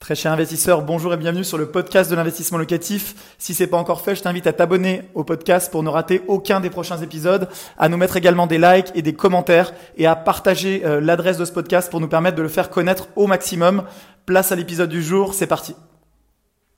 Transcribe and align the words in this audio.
Très 0.00 0.14
cher 0.14 0.32
investisseur, 0.32 0.80
bonjour 0.80 1.12
et 1.12 1.18
bienvenue 1.18 1.44
sur 1.44 1.58
le 1.58 1.66
podcast 1.66 2.10
de 2.10 2.16
l'investissement 2.16 2.56
locatif. 2.56 3.34
Si 3.36 3.52
c'est 3.52 3.66
pas 3.66 3.76
encore 3.76 4.00
fait, 4.00 4.14
je 4.14 4.22
t'invite 4.22 4.46
à 4.46 4.54
t'abonner 4.54 5.02
au 5.12 5.24
podcast 5.24 5.70
pour 5.70 5.82
ne 5.82 5.90
rater 5.90 6.22
aucun 6.26 6.60
des 6.60 6.70
prochains 6.70 6.96
épisodes, 7.02 7.50
à 7.76 7.90
nous 7.90 7.98
mettre 7.98 8.16
également 8.16 8.46
des 8.46 8.56
likes 8.56 8.90
et 8.94 9.02
des 9.02 9.12
commentaires 9.12 9.74
et 9.98 10.06
à 10.06 10.16
partager 10.16 10.86
euh, 10.86 11.02
l'adresse 11.02 11.36
de 11.36 11.44
ce 11.44 11.52
podcast 11.52 11.90
pour 11.90 12.00
nous 12.00 12.08
permettre 12.08 12.38
de 12.38 12.42
le 12.42 12.48
faire 12.48 12.70
connaître 12.70 13.08
au 13.14 13.26
maximum. 13.26 13.84
Place 14.24 14.50
à 14.52 14.56
l'épisode 14.56 14.88
du 14.88 15.02
jour, 15.02 15.34
c'est 15.34 15.46
parti. 15.46 15.76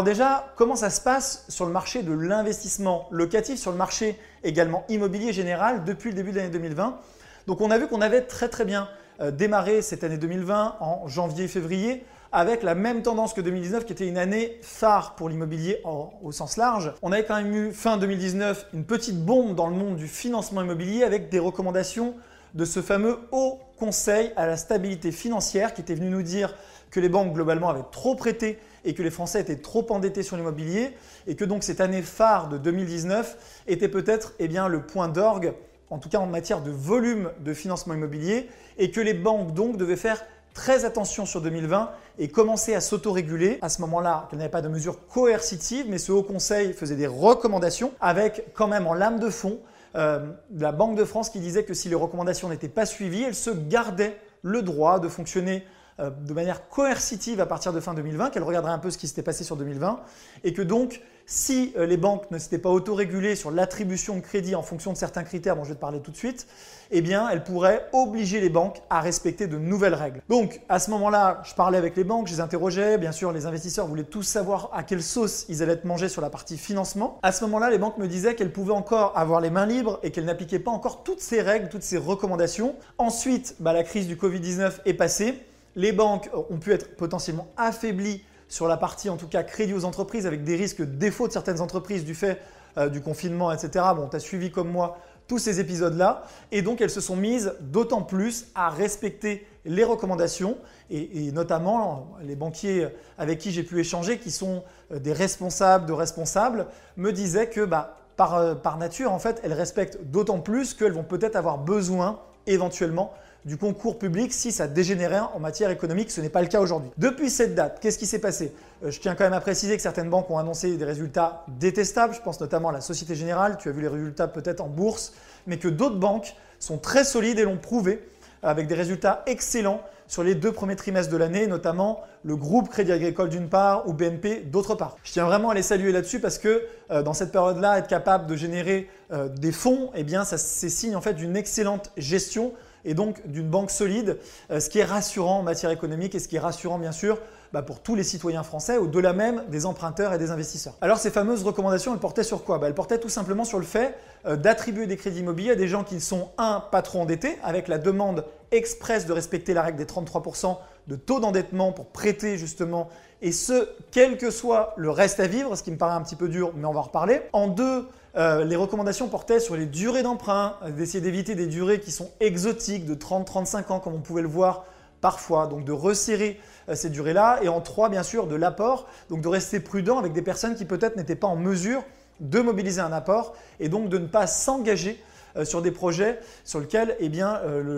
Alors 0.00 0.06
déjà, 0.06 0.52
comment 0.56 0.74
ça 0.74 0.90
se 0.90 1.00
passe 1.00 1.44
sur 1.48 1.64
le 1.64 1.70
marché 1.70 2.02
de 2.02 2.12
l'investissement 2.12 3.06
locatif, 3.12 3.56
sur 3.56 3.70
le 3.70 3.78
marché 3.78 4.18
également 4.42 4.84
immobilier 4.88 5.32
général 5.32 5.84
depuis 5.84 6.10
le 6.10 6.16
début 6.16 6.32
de 6.32 6.38
l'année 6.38 6.50
2020 6.50 6.98
Donc 7.46 7.60
on 7.60 7.70
a 7.70 7.78
vu 7.78 7.86
qu'on 7.86 8.00
avait 8.00 8.22
très 8.22 8.48
très 8.48 8.64
bien 8.64 8.88
euh, 9.20 9.30
démarré 9.30 9.80
cette 9.80 10.02
année 10.02 10.18
2020 10.18 10.78
en 10.80 11.06
janvier-février 11.06 12.04
avec 12.32 12.62
la 12.62 12.74
même 12.74 13.02
tendance 13.02 13.34
que 13.34 13.42
2019 13.42 13.84
qui 13.84 13.92
était 13.92 14.08
une 14.08 14.16
année 14.16 14.58
phare 14.62 15.14
pour 15.14 15.28
l'immobilier 15.28 15.82
au 15.84 16.32
sens 16.32 16.56
large. 16.56 16.92
On 17.02 17.12
avait 17.12 17.24
quand 17.24 17.36
même 17.36 17.54
eu 17.54 17.72
fin 17.72 17.98
2019 17.98 18.68
une 18.72 18.84
petite 18.84 19.22
bombe 19.22 19.54
dans 19.54 19.68
le 19.68 19.76
monde 19.76 19.96
du 19.96 20.08
financement 20.08 20.62
immobilier 20.62 21.04
avec 21.04 21.28
des 21.28 21.38
recommandations 21.38 22.14
de 22.54 22.64
ce 22.64 22.80
fameux 22.80 23.18
Haut 23.32 23.60
Conseil 23.78 24.32
à 24.36 24.46
la 24.46 24.56
stabilité 24.56 25.12
financière 25.12 25.74
qui 25.74 25.82
était 25.82 25.94
venu 25.94 26.08
nous 26.08 26.22
dire 26.22 26.54
que 26.90 27.00
les 27.00 27.08
banques 27.08 27.32
globalement 27.34 27.68
avaient 27.68 27.84
trop 27.90 28.14
prêté 28.14 28.58
et 28.84 28.94
que 28.94 29.02
les 29.02 29.10
Français 29.10 29.40
étaient 29.40 29.56
trop 29.56 29.86
endettés 29.90 30.22
sur 30.22 30.36
l'immobilier 30.36 30.96
et 31.26 31.36
que 31.36 31.44
donc 31.44 31.62
cette 31.62 31.80
année 31.80 32.02
phare 32.02 32.48
de 32.48 32.58
2019 32.58 33.62
était 33.66 33.88
peut-être 33.88 34.34
eh 34.38 34.48
le 34.48 34.82
point 34.82 35.08
d'orgue, 35.08 35.54
en 35.90 35.98
tout 35.98 36.08
cas 36.08 36.18
en 36.18 36.26
matière 36.26 36.62
de 36.62 36.70
volume 36.70 37.30
de 37.40 37.54
financement 37.54 37.94
immobilier, 37.94 38.48
et 38.78 38.90
que 38.90 39.00
les 39.00 39.14
banques 39.14 39.54
donc 39.54 39.76
devaient 39.76 39.96
faire 39.96 40.22
très 40.54 40.84
attention 40.84 41.26
sur 41.26 41.40
2020 41.40 41.90
et 42.18 42.28
commencer 42.28 42.74
à 42.74 42.80
s'autoréguler. 42.80 43.58
À 43.62 43.68
ce 43.68 43.80
moment-là, 43.82 44.26
qu'elle 44.28 44.38
n'avait 44.38 44.50
pas 44.50 44.62
de 44.62 44.68
mesures 44.68 45.06
coercitives, 45.08 45.86
mais 45.88 45.98
ce 45.98 46.12
Haut 46.12 46.22
Conseil 46.22 46.72
faisait 46.72 46.96
des 46.96 47.06
recommandations 47.06 47.92
avec 48.00 48.52
quand 48.54 48.68
même 48.68 48.86
en 48.86 48.94
lame 48.94 49.18
de 49.18 49.30
fond 49.30 49.58
euh, 49.94 50.32
la 50.56 50.72
Banque 50.72 50.96
de 50.96 51.04
France 51.04 51.30
qui 51.30 51.40
disait 51.40 51.64
que 51.64 51.74
si 51.74 51.88
les 51.88 51.94
recommandations 51.94 52.48
n'étaient 52.48 52.68
pas 52.68 52.86
suivies, 52.86 53.24
elle 53.24 53.34
se 53.34 53.50
gardait 53.50 54.18
le 54.42 54.62
droit 54.62 55.00
de 55.00 55.08
fonctionner 55.08 55.64
euh, 56.00 56.10
de 56.10 56.32
manière 56.32 56.68
coercitive 56.68 57.40
à 57.40 57.46
partir 57.46 57.72
de 57.72 57.80
fin 57.80 57.94
2020, 57.94 58.30
qu'elle 58.30 58.42
regarderait 58.42 58.72
un 58.72 58.78
peu 58.78 58.90
ce 58.90 58.98
qui 58.98 59.06
s'était 59.06 59.22
passé 59.22 59.44
sur 59.44 59.56
2020, 59.56 60.00
et 60.44 60.52
que 60.52 60.62
donc 60.62 61.02
si 61.26 61.72
euh, 61.76 61.86
les 61.86 61.96
banques 61.96 62.30
ne 62.30 62.38
s'étaient 62.38 62.58
pas 62.58 62.70
autorégulées 62.70 63.36
sur 63.36 63.50
l'attribution 63.50 64.16
de 64.16 64.20
crédit 64.20 64.54
en 64.54 64.62
fonction 64.62 64.92
de 64.92 64.96
certains 64.96 65.22
critères 65.22 65.56
dont 65.56 65.64
je 65.64 65.70
vais 65.70 65.74
te 65.74 65.80
parler 65.80 66.00
tout 66.00 66.10
de 66.10 66.16
suite, 66.16 66.46
eh 66.90 67.00
bien, 67.00 67.28
elles 67.30 67.42
pourraient 67.42 67.88
obliger 67.92 68.40
les 68.40 68.50
banques 68.50 68.82
à 68.90 69.00
respecter 69.00 69.46
de 69.46 69.56
nouvelles 69.56 69.94
règles. 69.94 70.20
Donc, 70.28 70.60
à 70.68 70.78
ce 70.78 70.90
moment-là, 70.90 71.40
je 71.44 71.54
parlais 71.54 71.78
avec 71.78 71.96
les 71.96 72.04
banques, 72.04 72.26
je 72.26 72.34
les 72.34 72.40
interrogeais. 72.40 72.98
Bien 72.98 73.12
sûr, 73.12 73.32
les 73.32 73.46
investisseurs 73.46 73.86
voulaient 73.86 74.04
tous 74.04 74.22
savoir 74.22 74.68
à 74.74 74.82
quelle 74.82 75.02
sauce 75.02 75.46
ils 75.48 75.62
allaient 75.62 75.72
être 75.72 75.86
mangés 75.86 76.10
sur 76.10 76.20
la 76.20 76.28
partie 76.28 76.58
financement. 76.58 77.18
À 77.22 77.32
ce 77.32 77.44
moment-là, 77.44 77.70
les 77.70 77.78
banques 77.78 77.96
me 77.96 78.08
disaient 78.08 78.34
qu'elles 78.34 78.52
pouvaient 78.52 78.72
encore 78.72 79.16
avoir 79.16 79.40
les 79.40 79.50
mains 79.50 79.66
libres 79.66 80.00
et 80.02 80.10
qu'elles 80.10 80.26
n'appliquaient 80.26 80.58
pas 80.58 80.70
encore 80.70 81.02
toutes 81.02 81.20
ces 81.20 81.40
règles, 81.40 81.70
toutes 81.70 81.82
ces 81.82 81.96
recommandations. 81.96 82.74
Ensuite, 82.98 83.56
bah, 83.58 83.72
la 83.72 83.84
crise 83.84 84.06
du 84.06 84.16
Covid-19 84.16 84.72
est 84.84 84.94
passée. 84.94 85.38
Les 85.74 85.92
banques 85.92 86.28
ont 86.50 86.58
pu 86.58 86.72
être 86.72 86.96
potentiellement 86.96 87.48
affaiblies 87.56 88.22
sur 88.52 88.68
la 88.68 88.76
partie 88.76 89.08
en 89.08 89.16
tout 89.16 89.28
cas 89.28 89.42
crédit 89.42 89.72
aux 89.72 89.86
entreprises 89.86 90.26
avec 90.26 90.44
des 90.44 90.56
risques 90.56 90.82
défauts 90.82 91.26
de 91.26 91.32
certaines 91.32 91.62
entreprises 91.62 92.04
du 92.04 92.14
fait 92.14 92.38
euh, 92.76 92.90
du 92.90 93.00
confinement, 93.00 93.50
etc. 93.50 93.82
Bon, 93.96 94.08
tu 94.08 94.16
as 94.16 94.20
suivi 94.20 94.50
comme 94.50 94.68
moi 94.68 94.98
tous 95.26 95.38
ces 95.38 95.58
épisodes-là 95.58 96.24
et 96.50 96.60
donc 96.60 96.82
elles 96.82 96.90
se 96.90 97.00
sont 97.00 97.16
mises 97.16 97.54
d'autant 97.60 98.02
plus 98.02 98.48
à 98.54 98.68
respecter 98.68 99.46
les 99.64 99.84
recommandations 99.84 100.58
et, 100.90 101.32
notamment 101.32 102.10
les 102.22 102.36
banquiers 102.36 102.88
avec 103.16 103.38
qui 103.38 103.52
j'ai 103.52 103.62
pu 103.62 103.80
échanger 103.80 104.18
qui 104.18 104.30
sont 104.30 104.62
euh, 104.92 104.98
des 104.98 105.14
responsables 105.14 105.86
de 105.86 105.94
responsables 105.94 106.66
me 106.98 107.10
disaient 107.10 107.48
que 107.48 107.64
bah, 107.64 107.96
par, 108.18 108.34
euh, 108.34 108.54
par 108.54 108.76
nature 108.76 109.12
en 109.12 109.18
fait 109.18 109.40
elles 109.42 109.54
respectent 109.54 109.98
d'autant 110.04 110.40
plus 110.40 110.74
qu'elles 110.74 110.92
vont 110.92 111.04
peut-être 111.04 111.36
avoir 111.36 111.56
besoin 111.56 112.20
éventuellement 112.46 113.14
du 113.44 113.56
concours 113.56 113.98
public 113.98 114.32
si 114.32 114.52
ça 114.52 114.68
dégénérait 114.68 115.20
en 115.20 115.40
matière 115.40 115.70
économique. 115.70 116.10
Ce 116.10 116.20
n'est 116.20 116.28
pas 116.28 116.42
le 116.42 116.48
cas 116.48 116.60
aujourd'hui. 116.60 116.90
Depuis 116.98 117.30
cette 117.30 117.54
date, 117.54 117.78
qu'est-ce 117.80 117.98
qui 117.98 118.06
s'est 118.06 118.20
passé? 118.20 118.54
Euh, 118.84 118.90
Je 118.90 119.00
tiens 119.00 119.14
quand 119.14 119.24
même 119.24 119.32
à 119.32 119.40
préciser 119.40 119.76
que 119.76 119.82
certaines 119.82 120.10
banques 120.10 120.30
ont 120.30 120.38
annoncé 120.38 120.76
des 120.76 120.84
résultats 120.84 121.44
détestables. 121.58 122.14
Je 122.14 122.20
pense 122.20 122.40
notamment 122.40 122.68
à 122.68 122.72
la 122.72 122.80
Société 122.80 123.14
Générale. 123.14 123.56
Tu 123.58 123.68
as 123.68 123.72
vu 123.72 123.82
les 123.82 123.88
résultats 123.88 124.28
peut-être 124.28 124.60
en 124.60 124.68
bourse, 124.68 125.12
mais 125.46 125.58
que 125.58 125.68
d'autres 125.68 125.98
banques 125.98 126.34
sont 126.58 126.78
très 126.78 127.04
solides 127.04 127.38
et 127.38 127.44
l'ont 127.44 127.58
prouvé 127.58 128.06
avec 128.42 128.66
des 128.66 128.74
résultats 128.74 129.22
excellents 129.26 129.80
sur 130.08 130.22
les 130.22 130.34
deux 130.34 130.52
premiers 130.52 130.76
trimestres 130.76 131.10
de 131.10 131.16
l'année, 131.16 131.46
notamment 131.46 132.02
le 132.22 132.36
groupe 132.36 132.68
Crédit 132.68 132.92
Agricole 132.92 133.30
d'une 133.30 133.48
part 133.48 133.88
ou 133.88 133.94
BNP 133.94 134.40
d'autre 134.40 134.74
part. 134.74 134.96
Je 135.04 135.12
tiens 135.12 135.24
vraiment 135.24 135.50
à 135.50 135.54
les 135.54 135.62
saluer 135.62 135.90
là-dessus 135.90 136.20
parce 136.20 136.38
que 136.38 136.64
euh, 136.90 137.02
dans 137.02 137.14
cette 137.14 137.32
période-là, 137.32 137.78
être 137.78 137.88
capable 137.88 138.26
de 138.26 138.36
générer 138.36 138.90
euh, 139.10 139.28
des 139.28 139.52
fonds, 139.52 139.90
eh 139.94 140.04
bien, 140.04 140.24
ça 140.24 140.36
c'est 140.38 140.68
signe 140.68 140.96
en 140.96 141.00
fait 141.00 141.14
d'une 141.14 141.34
excellente 141.34 141.90
gestion 141.96 142.52
et 142.84 142.94
donc 142.94 143.26
d'une 143.26 143.48
banque 143.48 143.70
solide, 143.70 144.18
euh, 144.50 144.60
ce 144.60 144.68
qui 144.68 144.78
est 144.78 144.84
rassurant 144.84 145.38
en 145.38 145.42
matière 145.42 145.70
économique 145.70 146.14
et 146.14 146.18
ce 146.18 146.28
qui 146.28 146.36
est 146.36 146.40
rassurant 146.40 146.78
bien 146.78 146.92
sûr 146.92 147.18
bah, 147.52 147.62
pour 147.62 147.80
tous 147.80 147.94
les 147.94 148.04
citoyens 148.04 148.42
français, 148.42 148.78
au-delà 148.78 149.12
même 149.12 149.44
des 149.48 149.66
emprunteurs 149.66 150.14
et 150.14 150.18
des 150.18 150.30
investisseurs. 150.30 150.74
Alors 150.80 150.98
ces 150.98 151.10
fameuses 151.10 151.42
recommandations, 151.42 151.92
elles 151.92 152.00
portaient 152.00 152.24
sur 152.24 152.44
quoi? 152.44 152.58
Bah, 152.58 152.68
Elles 152.68 152.74
portaient 152.74 152.98
tout 152.98 153.10
simplement 153.10 153.44
sur 153.44 153.58
le 153.58 153.66
fait 153.66 153.94
euh, 154.26 154.36
d'attribuer 154.36 154.86
des 154.86 154.96
crédits 154.96 155.20
immobiliers 155.20 155.50
à 155.50 155.56
des 155.56 155.68
gens 155.68 155.84
qui 155.84 156.00
sont, 156.00 156.30
un, 156.38 156.60
pas 156.60 156.82
trop 156.82 157.00
endettés, 157.00 157.38
avec 157.42 157.68
la 157.68 157.78
demande 157.78 158.24
expresse 158.52 159.06
de 159.06 159.12
respecter 159.12 159.54
la 159.54 159.62
règle 159.62 159.78
des 159.78 159.84
33% 159.84 160.56
de 160.88 160.96
taux 160.96 161.20
d'endettement 161.20 161.72
pour 161.72 161.86
prêter 161.86 162.38
justement, 162.38 162.88
et 163.20 163.32
ce, 163.32 163.68
quel 163.92 164.18
que 164.18 164.30
soit 164.30 164.74
le 164.76 164.90
reste 164.90 165.20
à 165.20 165.26
vivre, 165.26 165.54
ce 165.54 165.62
qui 165.62 165.70
me 165.70 165.76
paraît 165.76 165.94
un 165.94 166.02
petit 166.02 166.16
peu 166.16 166.28
dur, 166.28 166.52
mais 166.56 166.66
on 166.66 166.72
va 166.72 166.80
en 166.80 166.84
reparler. 166.84 167.22
En 167.32 167.46
deux, 167.46 167.86
euh, 168.14 168.44
les 168.44 168.56
recommandations 168.56 169.08
portaient 169.08 169.40
sur 169.40 169.56
les 169.56 169.64
durées 169.64 170.02
d'emprunt, 170.02 170.56
euh, 170.62 170.70
d'essayer 170.70 171.00
d'éviter 171.00 171.34
des 171.34 171.46
durées 171.46 171.80
qui 171.80 171.90
sont 171.90 172.10
exotiques 172.20 172.84
de 172.84 172.94
30-35 172.94 173.72
ans 173.72 173.80
comme 173.80 173.94
on 173.94 174.00
pouvait 174.00 174.20
le 174.20 174.28
voir 174.28 174.66
parfois, 175.00 175.46
donc 175.46 175.64
de 175.64 175.72
resserrer 175.72 176.38
euh, 176.68 176.74
ces 176.74 176.90
durées-là. 176.90 177.40
Et 177.42 177.48
en 177.48 177.62
trois, 177.62 177.88
bien 177.88 178.02
sûr, 178.02 178.26
de 178.26 178.36
l'apport, 178.36 178.86
donc 179.08 179.22
de 179.22 179.28
rester 179.28 179.60
prudent 179.60 179.98
avec 179.98 180.12
des 180.12 180.20
personnes 180.20 180.54
qui 180.54 180.66
peut-être 180.66 180.96
n'étaient 180.96 181.16
pas 181.16 181.26
en 181.26 181.36
mesure 181.36 181.82
de 182.20 182.40
mobiliser 182.40 182.82
un 182.82 182.92
apport 182.92 183.34
et 183.60 183.70
donc 183.70 183.88
de 183.88 183.96
ne 183.98 184.06
pas 184.06 184.26
s'engager 184.26 185.02
sur 185.44 185.62
des 185.62 185.70
projets 185.70 186.20
sur 186.44 186.60
lesquels 186.60 186.94
eh 187.00 187.08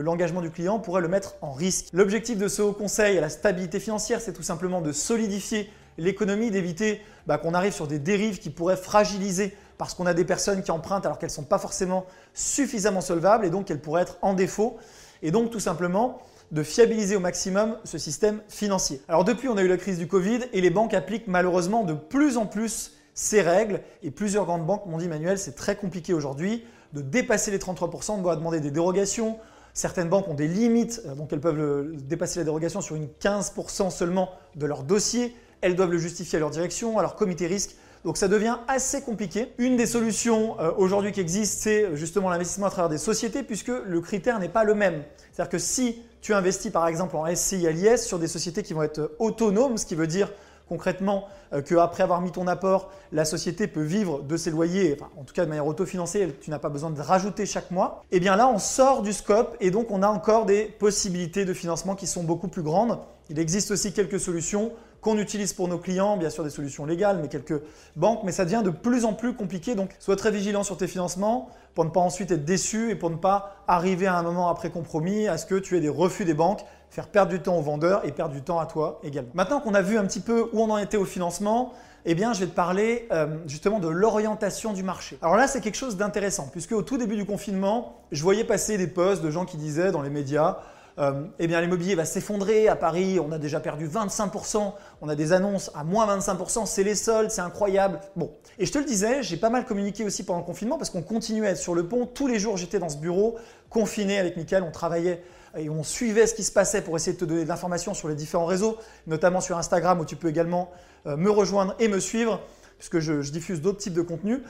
l'engagement 0.03 0.43
du 0.43 0.51
client 0.51 0.81
pourrait 0.81 1.01
le 1.01 1.09
mettre 1.09 1.37
en 1.41 1.53
risque. 1.53 1.87
L'objectif 1.93 2.37
de 2.37 2.49
ce 2.49 2.61
haut 2.61 2.73
conseil 2.73 3.17
à 3.17 3.21
la 3.21 3.29
stabilité 3.29 3.79
financière, 3.79 4.21
c'est 4.21 4.33
tout 4.33 4.43
simplement 4.43 4.81
de 4.81 4.91
solidifier 4.91 5.71
l'économie, 5.99 6.51
d'éviter 6.51 7.01
bah, 7.29 7.39
qu'on 7.39 7.55
arrive 7.55 7.73
sur 7.73 7.87
des 7.87 8.01
dérives 8.01 8.41
qui 8.41 8.51
pourraient 8.51 8.77
fragiliser 8.77 9.55
parce 9.79 9.95
qu'on 9.95 10.07
a 10.07 10.15
des 10.15 10.25
personnes 10.25 10.63
qui 10.63 10.71
empruntent 10.71 11.07
alors 11.07 11.19
qu'elles 11.19 11.31
ne 11.31 11.35
sont 11.35 11.45
pas 11.45 11.59
forcément 11.59 12.07
suffisamment 12.33 13.01
solvables 13.01 13.45
et 13.45 13.51
donc 13.51 13.67
qu'elles 13.67 13.81
pourraient 13.81 14.03
être 14.03 14.19
en 14.23 14.35
défaut. 14.35 14.77
Et 15.23 15.31
donc 15.31 15.51
tout 15.51 15.61
simplement 15.61 16.21
de 16.51 16.63
fiabiliser 16.63 17.17
au 17.17 17.21
maximum 17.21 17.79
ce 17.85 17.99
système 17.99 18.41
financier. 18.49 19.01
Alors 19.09 19.25
depuis, 19.25 19.49
on 19.49 19.57
a 19.57 19.63
eu 19.63 19.69
la 19.69 19.77
crise 19.77 19.99
du 19.99 20.07
Covid 20.07 20.41
et 20.53 20.61
les 20.61 20.71
banques 20.71 20.95
appliquent 20.95 21.27
malheureusement 21.27 21.85
de 21.85 21.95
plus 21.95 22.37
en 22.37 22.47
plus 22.47 22.93
ces 23.15 23.43
règles 23.43 23.81
et 24.03 24.11
plusieurs 24.11 24.45
grandes 24.45 24.67
banques 24.67 24.87
m'ont 24.87 24.99
dit 24.99 25.09
Manuel, 25.09 25.39
c'est 25.39 25.55
très 25.55 25.77
compliqué 25.77 26.13
aujourd'hui 26.13 26.65
de 26.93 27.01
dépasser 27.01 27.51
les 27.51 27.59
33%, 27.59 28.13
on 28.13 28.23
doit 28.23 28.37
demander 28.37 28.61
des 28.61 28.71
dérogations. 28.71 29.39
Certaines 29.73 30.09
banques 30.09 30.29
ont 30.29 30.35
des 30.35 30.47
limites, 30.47 31.03
euh, 31.07 31.15
donc 31.17 31.33
elles 31.33 31.41
peuvent 31.41 31.97
dépasser 31.97 32.39
la 32.39 32.45
dérogation 32.45 32.81
sur 32.81 32.95
une 32.95 33.09
15% 33.21 33.91
seulement 33.91 34.31
de 34.55 34.67
leur 34.67 34.85
dossier. 34.85 35.35
Elles 35.61 35.75
doivent 35.75 35.91
le 35.91 35.99
justifier 35.99 36.37
à 36.37 36.41
leur 36.41 36.51
direction, 36.51 36.99
à 36.99 37.03
leur 37.03 37.17
comité 37.17 37.47
risque. 37.47 37.75
Donc 38.05 38.19
ça 38.19 38.29
devient 38.29 38.59
assez 38.69 39.01
compliqué. 39.01 39.53
Une 39.57 39.77
des 39.77 39.87
solutions 39.87 40.61
euh, 40.61 40.73
aujourd'hui 40.77 41.11
qui 41.11 41.21
existent, 41.21 41.63
c'est 41.63 41.97
justement 41.97 42.29
l'investissement 42.29 42.67
à 42.67 42.71
travers 42.71 42.91
des 42.91 42.99
sociétés 42.99 43.43
puisque 43.43 43.69
le 43.69 44.01
critère 44.03 44.39
n'est 44.39 44.51
pas 44.51 44.65
le 44.65 44.75
même. 44.75 45.03
C'est-à-dire 45.33 45.51
que 45.51 45.59
si 45.59 46.03
tu 46.21 46.35
investis 46.35 46.71
par 46.71 46.87
exemple 46.87 47.17
en 47.17 47.35
SCI 47.35 47.67
à 47.67 47.71
l'IS 47.71 48.05
sur 48.05 48.19
des 48.19 48.29
sociétés 48.29 48.63
qui 48.63 48.75
vont 48.75 48.83
être 48.83 49.13
autonomes, 49.19 49.79
ce 49.79 49.87
qui 49.87 49.95
veut 49.95 50.07
dire 50.07 50.31
concrètement 50.69 51.29
euh, 51.55 51.63
qu'après 51.63 52.03
avoir 52.03 52.21
mis 52.21 52.31
ton 52.31 52.47
apport, 52.47 52.91
la 53.11 53.25
société 53.25 53.67
peut 53.67 53.83
vivre 53.83 54.23
de 54.23 54.37
ses 54.37 54.51
loyers, 54.51 54.99
en 55.17 55.25
tout 55.25 55.33
cas 55.35 55.45
de 55.45 55.49
manière 55.49 55.67
autofinancée, 55.67 56.35
tu 56.43 56.51
n'as 56.51 56.59
pas 56.59 56.69
besoin 56.69 56.91
de 56.91 57.01
rajouter 57.01 57.47
chaque 57.47 57.71
mois, 57.71 58.03
et 58.11 58.17
eh 58.17 58.21
bien 58.21 58.37
là 58.37 58.49
on 58.49 58.59
sort 58.59 59.03
du 59.03 59.13
scope 59.13 59.57
et 59.61 59.71
donc 59.71 59.91
on 59.91 60.03
a 60.03 60.09
encore 60.09 60.45
des 60.45 60.65
possibilités 60.65 61.45
de 61.45 61.55
financement 61.55 61.95
qui 61.95 62.07
sont 62.07 62.23
beaucoup 62.23 62.49
plus 62.49 62.63
grandes. 62.63 62.99
Il 63.31 63.39
existe 63.39 63.71
aussi 63.71 63.93
quelques 63.93 64.21
solutions 64.21 64.73
qu'on 65.05 65.19
utilise 65.19 65.53
pour 65.53 65.69
nos 65.69 65.79
clients, 65.79 66.17
bien 66.17 66.31
sûr 66.31 66.43
des 66.43 66.51
solutions 66.51 66.87
légales, 66.87 67.19
mais 67.21 67.29
quelques 67.29 67.61
banques, 67.95 68.23
mais 68.25 68.33
ça 68.33 68.45
devient 68.45 68.63
de 68.65 68.71
plus 68.71 69.05
en 69.05 69.13
plus 69.13 69.35
compliqué. 69.35 69.75
Donc 69.75 69.91
sois 70.01 70.17
très 70.17 70.31
vigilant 70.31 70.65
sur 70.65 70.79
tes 70.79 70.89
financements 70.89 71.51
pour 71.75 71.85
ne 71.85 71.91
pas 71.91 72.01
ensuite 72.01 72.31
être 72.31 72.45
déçu 72.45 72.91
et 72.91 72.95
pour 72.95 73.11
ne 73.11 73.17
pas 73.17 73.57
arriver 73.69 74.07
à 74.07 74.17
un 74.17 74.23
moment 74.23 74.49
après 74.49 74.71
compromis 74.71 75.29
à 75.29 75.37
ce 75.37 75.45
que 75.45 75.57
tu 75.57 75.77
aies 75.77 75.81
des 75.81 75.89
refus 75.91 76.25
des 76.25 76.35
banques, 76.35 76.65
faire 76.89 77.09
perdre 77.09 77.31
du 77.31 77.41
temps 77.41 77.57
aux 77.57 77.63
vendeurs 77.63 78.05
et 78.07 78.13
perdre 78.13 78.35
du 78.35 78.43
temps 78.43 78.59
à 78.59 78.67
toi 78.67 79.01
également. 79.03 79.31
Maintenant 79.35 79.61
qu'on 79.61 79.75
a 79.75 79.83
vu 79.83 79.99
un 79.99 80.05
petit 80.07 80.21
peu 80.21 80.49
où 80.53 80.61
on 80.61 80.71
en 80.71 80.79
était 80.79 80.97
au 80.97 81.05
financement, 81.05 81.75
eh 82.07 82.15
bien, 82.15 82.33
je 82.33 82.41
vais 82.41 82.47
te 82.47 82.55
parler 82.55 83.09
euh, 83.13 83.27
justement 83.47 83.81
de 83.81 83.89
l'orientation 83.89 84.73
du 84.73 84.83
marché. 84.83 85.19
Alors 85.23 85.37
là, 85.37 85.47
c'est 85.47 85.61
quelque 85.61 85.77
chose 85.77 85.97
d'intéressant, 85.97 86.49
puisque 86.53 86.73
au 86.73 86.83
tout 86.83 86.99
début 86.99 87.17
du 87.17 87.25
confinement, 87.25 87.97
je 88.13 88.23
voyais 88.23 88.45
passer 88.45 88.77
des 88.77 88.87
posts 88.87 89.23
de 89.23 89.31
gens 89.31 89.47
qui 89.47 89.57
disaient 89.57 89.91
dans 89.91 90.03
les 90.03 90.11
médias 90.11 90.59
euh, 90.99 91.25
eh 91.39 91.47
bien 91.47 91.61
l'immobilier 91.61 91.95
va 91.95 92.05
s'effondrer. 92.05 92.69
À 92.69 92.77
Paris, 92.77 93.19
on 93.19 93.33
a 93.33 93.39
déjà 93.39 93.61
perdu 93.61 93.89
25%, 93.89 94.73
on 95.01 95.09
a 95.09 95.17
des 95.17 95.33
annonces 95.33 95.71
à 95.75 95.85
moins 95.85 96.07
25%, 96.07 96.67
c'est 96.67 96.85
les 96.85 96.95
soldes, 96.95 97.31
c'est 97.31 97.41
incroyable. 97.41 98.01
Bon, 98.17 98.33
et 98.59 98.67
je 98.67 98.73
te 98.73 98.79
le 98.79 98.85
disais, 98.85 99.23
j'ai 99.23 99.37
pas 99.37 99.51
mal 99.51 99.65
communiqué 99.65 100.05
aussi 100.05 100.25
pendant 100.25 100.41
le 100.41 100.45
confinement 100.45 100.79
parce 100.79 100.91
qu'on 100.91 101.03
continuait 101.03 101.49
à 101.49 101.51
être 101.51 101.59
sur 101.59 101.75
le 101.75 101.89
pont. 101.89 102.07
Tous 102.07 102.27
les 102.27 102.39
jours, 102.39 102.57
j'étais 102.57 102.79
dans 102.79 102.89
ce 102.89 102.99
bureau, 102.99 103.37
confiné 103.71 104.19
avec 104.19 104.37
Mickaël, 104.37 104.63
on 104.63 104.71
travaillait 104.71 105.23
et 105.57 105.69
on 105.71 105.83
suivait 105.83 106.27
ce 106.27 106.35
qui 106.35 106.45
se 106.45 106.53
passait 106.53 106.83
pour 106.83 106.97
essayer 106.97 107.13
de 107.13 107.19
te 107.19 107.25
donner 107.25 107.45
de 107.45 107.49
l'information 107.49 107.95
sur 107.95 108.09
les 108.09 108.15
différents 108.15 108.47
réseaux, 108.47 108.77
notamment 109.07 109.41
sur 109.41 109.59
Instagram 109.59 110.01
où 110.01 110.05
tu 110.05 110.17
peux 110.17 110.29
également 110.29 110.71
euh, 111.07 111.17
me 111.17 111.31
rejoindre 111.31 111.75
et 111.79 111.89
me 111.89 112.01
suivre 112.01 112.41
puisque 112.79 112.99
je, 112.99 113.23
je 113.23 113.33
diffuse 113.33 113.61
d'autres 113.61 113.79
types 113.79 113.95
de 113.95 114.03
contenus. 114.03 114.41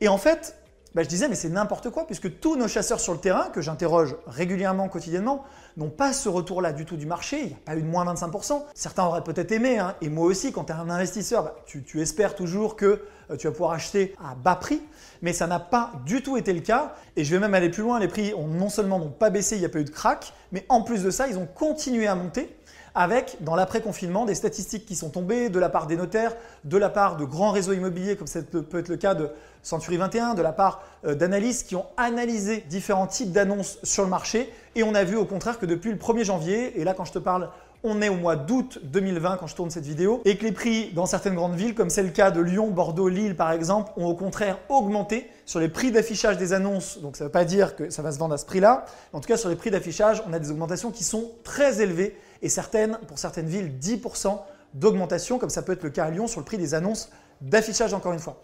Et 0.00 0.08
en 0.08 0.18
fait, 0.18 0.56
bah, 0.94 1.02
je 1.02 1.08
disais, 1.08 1.28
mais 1.28 1.34
c'est 1.34 1.48
n'importe 1.48 1.90
quoi, 1.90 2.06
puisque 2.06 2.38
tous 2.38 2.56
nos 2.56 2.68
chasseurs 2.68 3.00
sur 3.00 3.12
le 3.12 3.18
terrain, 3.18 3.50
que 3.50 3.60
j'interroge 3.60 4.16
régulièrement, 4.26 4.88
quotidiennement, 4.88 5.44
n'ont 5.76 5.90
pas 5.90 6.12
ce 6.12 6.28
retour-là 6.28 6.72
du 6.72 6.84
tout 6.84 6.96
du 6.96 7.04
marché. 7.04 7.40
Il 7.40 7.46
n'y 7.46 7.52
a 7.52 7.58
pas 7.64 7.76
eu 7.76 7.82
de 7.82 7.86
moins 7.86 8.04
25%. 8.04 8.62
Certains 8.74 9.04
auraient 9.04 9.24
peut-être 9.24 9.50
aimé, 9.50 9.78
hein, 9.78 9.96
et 10.00 10.08
moi 10.08 10.24
aussi, 10.24 10.52
quand 10.52 10.64
tu 10.64 10.72
es 10.72 10.76
un 10.76 10.88
investisseur, 10.88 11.42
bah, 11.42 11.56
tu, 11.66 12.00
espères 12.00 12.36
toujours 12.36 12.76
que 12.76 13.02
euh, 13.30 13.36
tu 13.36 13.48
vas 13.48 13.52
pouvoir 13.52 13.72
acheter 13.72 14.14
à 14.24 14.36
bas 14.36 14.54
prix, 14.54 14.82
mais 15.20 15.32
ça 15.32 15.48
n'a 15.48 15.58
pas 15.58 15.90
du 16.06 16.22
tout 16.22 16.36
été 16.36 16.52
le 16.52 16.60
cas. 16.60 16.94
Et 17.16 17.24
je 17.24 17.34
vais 17.34 17.40
même 17.40 17.54
aller 17.54 17.70
plus 17.70 17.82
loin, 17.82 17.98
les 17.98 18.08
prix 18.08 18.32
ont 18.34 18.46
non 18.46 18.68
seulement 18.68 19.00
n'ont 19.00 19.10
pas 19.10 19.30
baissé, 19.30 19.56
il 19.56 19.60
n'y 19.60 19.66
a 19.66 19.70
pas 19.70 19.80
eu 19.80 19.84
de 19.84 19.90
crack, 19.90 20.32
mais 20.52 20.64
en 20.68 20.82
plus 20.82 21.02
de 21.02 21.10
ça, 21.10 21.26
ils 21.26 21.38
ont 21.38 21.46
continué 21.46 22.06
à 22.06 22.14
monter 22.14 22.56
avec, 22.94 23.38
dans 23.40 23.56
l'après-confinement, 23.56 24.24
des 24.24 24.34
statistiques 24.34 24.86
qui 24.86 24.94
sont 24.94 25.10
tombées 25.10 25.48
de 25.48 25.58
la 25.58 25.68
part 25.68 25.86
des 25.86 25.96
notaires, 25.96 26.34
de 26.64 26.76
la 26.76 26.88
part 26.88 27.16
de 27.16 27.24
grands 27.24 27.50
réseaux 27.50 27.72
immobiliers, 27.72 28.16
comme 28.16 28.28
ça 28.28 28.40
peut 28.42 28.78
être 28.78 28.88
le 28.88 28.96
cas 28.96 29.14
de 29.14 29.30
Century 29.62 29.96
21, 29.96 30.34
de 30.34 30.42
la 30.42 30.52
part 30.52 30.82
euh, 31.04 31.14
d'analystes 31.14 31.66
qui 31.66 31.74
ont 31.74 31.86
analysé 31.96 32.64
différents 32.68 33.06
types 33.06 33.32
d'annonces 33.32 33.78
sur 33.82 34.04
le 34.04 34.10
marché. 34.10 34.52
Et 34.76 34.82
on 34.84 34.94
a 34.94 35.04
vu 35.04 35.16
au 35.16 35.24
contraire 35.24 35.58
que 35.58 35.66
depuis 35.66 35.90
le 35.90 35.96
1er 35.96 36.24
janvier, 36.24 36.80
et 36.80 36.84
là 36.84 36.94
quand 36.94 37.04
je 37.04 37.12
te 37.12 37.18
parle 37.18 37.48
on 37.84 38.00
est 38.00 38.08
au 38.08 38.16
mois 38.16 38.34
d'août 38.34 38.80
2020 38.82 39.36
quand 39.36 39.46
je 39.46 39.54
tourne 39.54 39.70
cette 39.70 39.84
vidéo, 39.84 40.22
et 40.24 40.36
que 40.38 40.44
les 40.44 40.52
prix 40.52 40.90
dans 40.94 41.06
certaines 41.06 41.34
grandes 41.34 41.54
villes, 41.54 41.74
comme 41.74 41.90
c'est 41.90 42.02
le 42.02 42.08
cas 42.08 42.30
de 42.30 42.40
Lyon, 42.40 42.70
Bordeaux, 42.70 43.08
Lille 43.08 43.36
par 43.36 43.52
exemple, 43.52 43.92
ont 43.96 44.06
au 44.06 44.14
contraire 44.14 44.58
augmenté 44.70 45.30
sur 45.44 45.60
les 45.60 45.68
prix 45.68 45.92
d'affichage 45.92 46.38
des 46.38 46.54
annonces. 46.54 46.98
Donc 47.00 47.16
ça 47.16 47.24
ne 47.24 47.28
veut 47.28 47.32
pas 47.32 47.44
dire 47.44 47.76
que 47.76 47.90
ça 47.90 48.02
va 48.02 48.10
se 48.10 48.18
vendre 48.18 48.34
à 48.34 48.38
ce 48.38 48.46
prix-là. 48.46 48.86
En 49.12 49.20
tout 49.20 49.28
cas, 49.28 49.36
sur 49.36 49.50
les 49.50 49.56
prix 49.56 49.70
d'affichage, 49.70 50.22
on 50.26 50.32
a 50.32 50.38
des 50.38 50.50
augmentations 50.50 50.90
qui 50.90 51.04
sont 51.04 51.30
très 51.44 51.82
élevées 51.82 52.16
et 52.42 52.48
certaines, 52.48 52.98
pour 53.06 53.18
certaines 53.18 53.46
villes, 53.46 53.72
10% 53.80 54.40
d'augmentation, 54.72 55.38
comme 55.38 55.50
ça 55.50 55.62
peut 55.62 55.72
être 55.72 55.84
le 55.84 55.90
cas 55.90 56.06
à 56.06 56.10
Lyon 56.10 56.26
sur 56.26 56.40
le 56.40 56.46
prix 56.46 56.58
des 56.58 56.74
annonces 56.74 57.10
d'affichage 57.42 57.92
encore 57.92 58.12
une 58.12 58.18
fois. 58.18 58.42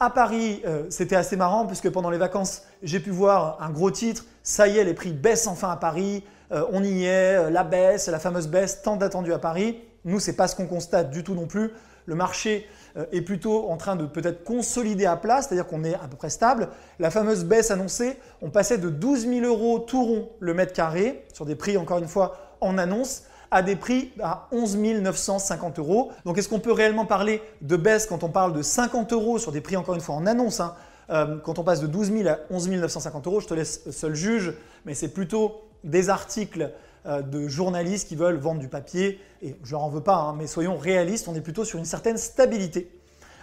À 0.00 0.10
Paris, 0.10 0.62
euh, 0.66 0.86
c'était 0.88 1.14
assez 1.14 1.36
marrant 1.36 1.66
puisque 1.66 1.90
pendant 1.90 2.10
les 2.10 2.18
vacances, 2.18 2.62
j'ai 2.82 2.98
pu 2.98 3.10
voir 3.10 3.58
un 3.60 3.70
gros 3.70 3.90
titre. 3.90 4.24
Ça 4.42 4.66
y 4.66 4.78
est, 4.78 4.84
les 4.84 4.94
prix 4.94 5.12
baissent 5.12 5.46
enfin 5.46 5.70
à 5.70 5.76
Paris. 5.76 6.24
Euh, 6.52 6.64
on 6.70 6.82
y 6.82 7.04
est, 7.04 7.36
euh, 7.36 7.50
la 7.50 7.64
baisse, 7.64 8.08
la 8.08 8.18
fameuse 8.18 8.48
baisse 8.48 8.82
tant 8.82 8.96
attendue 8.98 9.32
à 9.32 9.38
Paris. 9.38 9.80
Nous, 10.04 10.20
c'est 10.20 10.34
pas 10.36 10.48
ce 10.48 10.56
qu'on 10.56 10.66
constate 10.66 11.10
du 11.10 11.24
tout 11.24 11.34
non 11.34 11.46
plus. 11.46 11.70
Le 12.06 12.14
marché 12.16 12.66
est 13.12 13.22
plutôt 13.22 13.70
en 13.70 13.76
train 13.76 13.94
de 13.94 14.04
peut-être 14.04 14.42
consolider 14.42 15.06
à 15.06 15.16
plat, 15.16 15.40
c'est-à-dire 15.40 15.66
qu'on 15.66 15.84
est 15.84 15.94
à 15.94 16.08
peu 16.10 16.16
près 16.16 16.28
stable. 16.30 16.68
La 16.98 17.12
fameuse 17.12 17.44
baisse 17.44 17.70
annoncée, 17.70 18.18
on 18.42 18.50
passait 18.50 18.76
de 18.76 18.90
12 18.90 19.28
000 19.28 19.46
euros 19.46 19.78
tout 19.78 20.04
rond 20.04 20.28
le 20.40 20.52
mètre 20.52 20.72
carré, 20.72 21.24
sur 21.32 21.46
des 21.46 21.54
prix 21.54 21.76
encore 21.76 21.98
une 21.98 22.08
fois 22.08 22.36
en 22.60 22.76
annonce, 22.76 23.22
à 23.52 23.62
des 23.62 23.76
prix 23.76 24.10
à 24.20 24.48
11 24.50 24.78
950 24.78 25.78
euros. 25.78 26.10
Donc 26.24 26.38
est-ce 26.38 26.48
qu'on 26.48 26.58
peut 26.58 26.72
réellement 26.72 27.04
parler 27.06 27.40
de 27.60 27.76
baisse 27.76 28.06
quand 28.06 28.24
on 28.24 28.30
parle 28.30 28.52
de 28.52 28.62
50 28.62 29.12
euros 29.12 29.38
sur 29.38 29.52
des 29.52 29.60
prix 29.60 29.76
encore 29.76 29.94
une 29.94 30.00
fois 30.00 30.14
en 30.14 30.26
annonce 30.26 30.58
hein? 30.58 30.74
euh, 31.10 31.36
Quand 31.44 31.58
on 31.58 31.62
passe 31.62 31.80
de 31.80 31.86
12 31.86 32.12
000 32.12 32.28
à 32.28 32.38
11 32.50 32.70
950 32.70 33.26
euros, 33.26 33.40
je 33.40 33.46
te 33.46 33.54
laisse 33.54 33.88
seul 33.90 34.14
juge, 34.14 34.54
mais 34.86 34.94
c'est 34.94 35.08
plutôt 35.08 35.60
des 35.84 36.10
articles 36.10 36.72
euh, 37.06 37.22
de 37.22 37.48
journalistes 37.48 38.08
qui 38.08 38.16
veulent 38.16 38.38
vendre 38.38 38.60
du 38.60 38.68
papier, 38.68 39.20
et 39.42 39.56
je 39.64 39.72
leur 39.72 39.82
en 39.82 39.88
veux 39.88 40.02
pas, 40.02 40.16
hein, 40.16 40.34
mais 40.38 40.46
soyons 40.46 40.76
réalistes, 40.76 41.28
on 41.28 41.34
est 41.34 41.40
plutôt 41.40 41.64
sur 41.64 41.78
une 41.78 41.84
certaine 41.84 42.16
stabilité, 42.16 42.90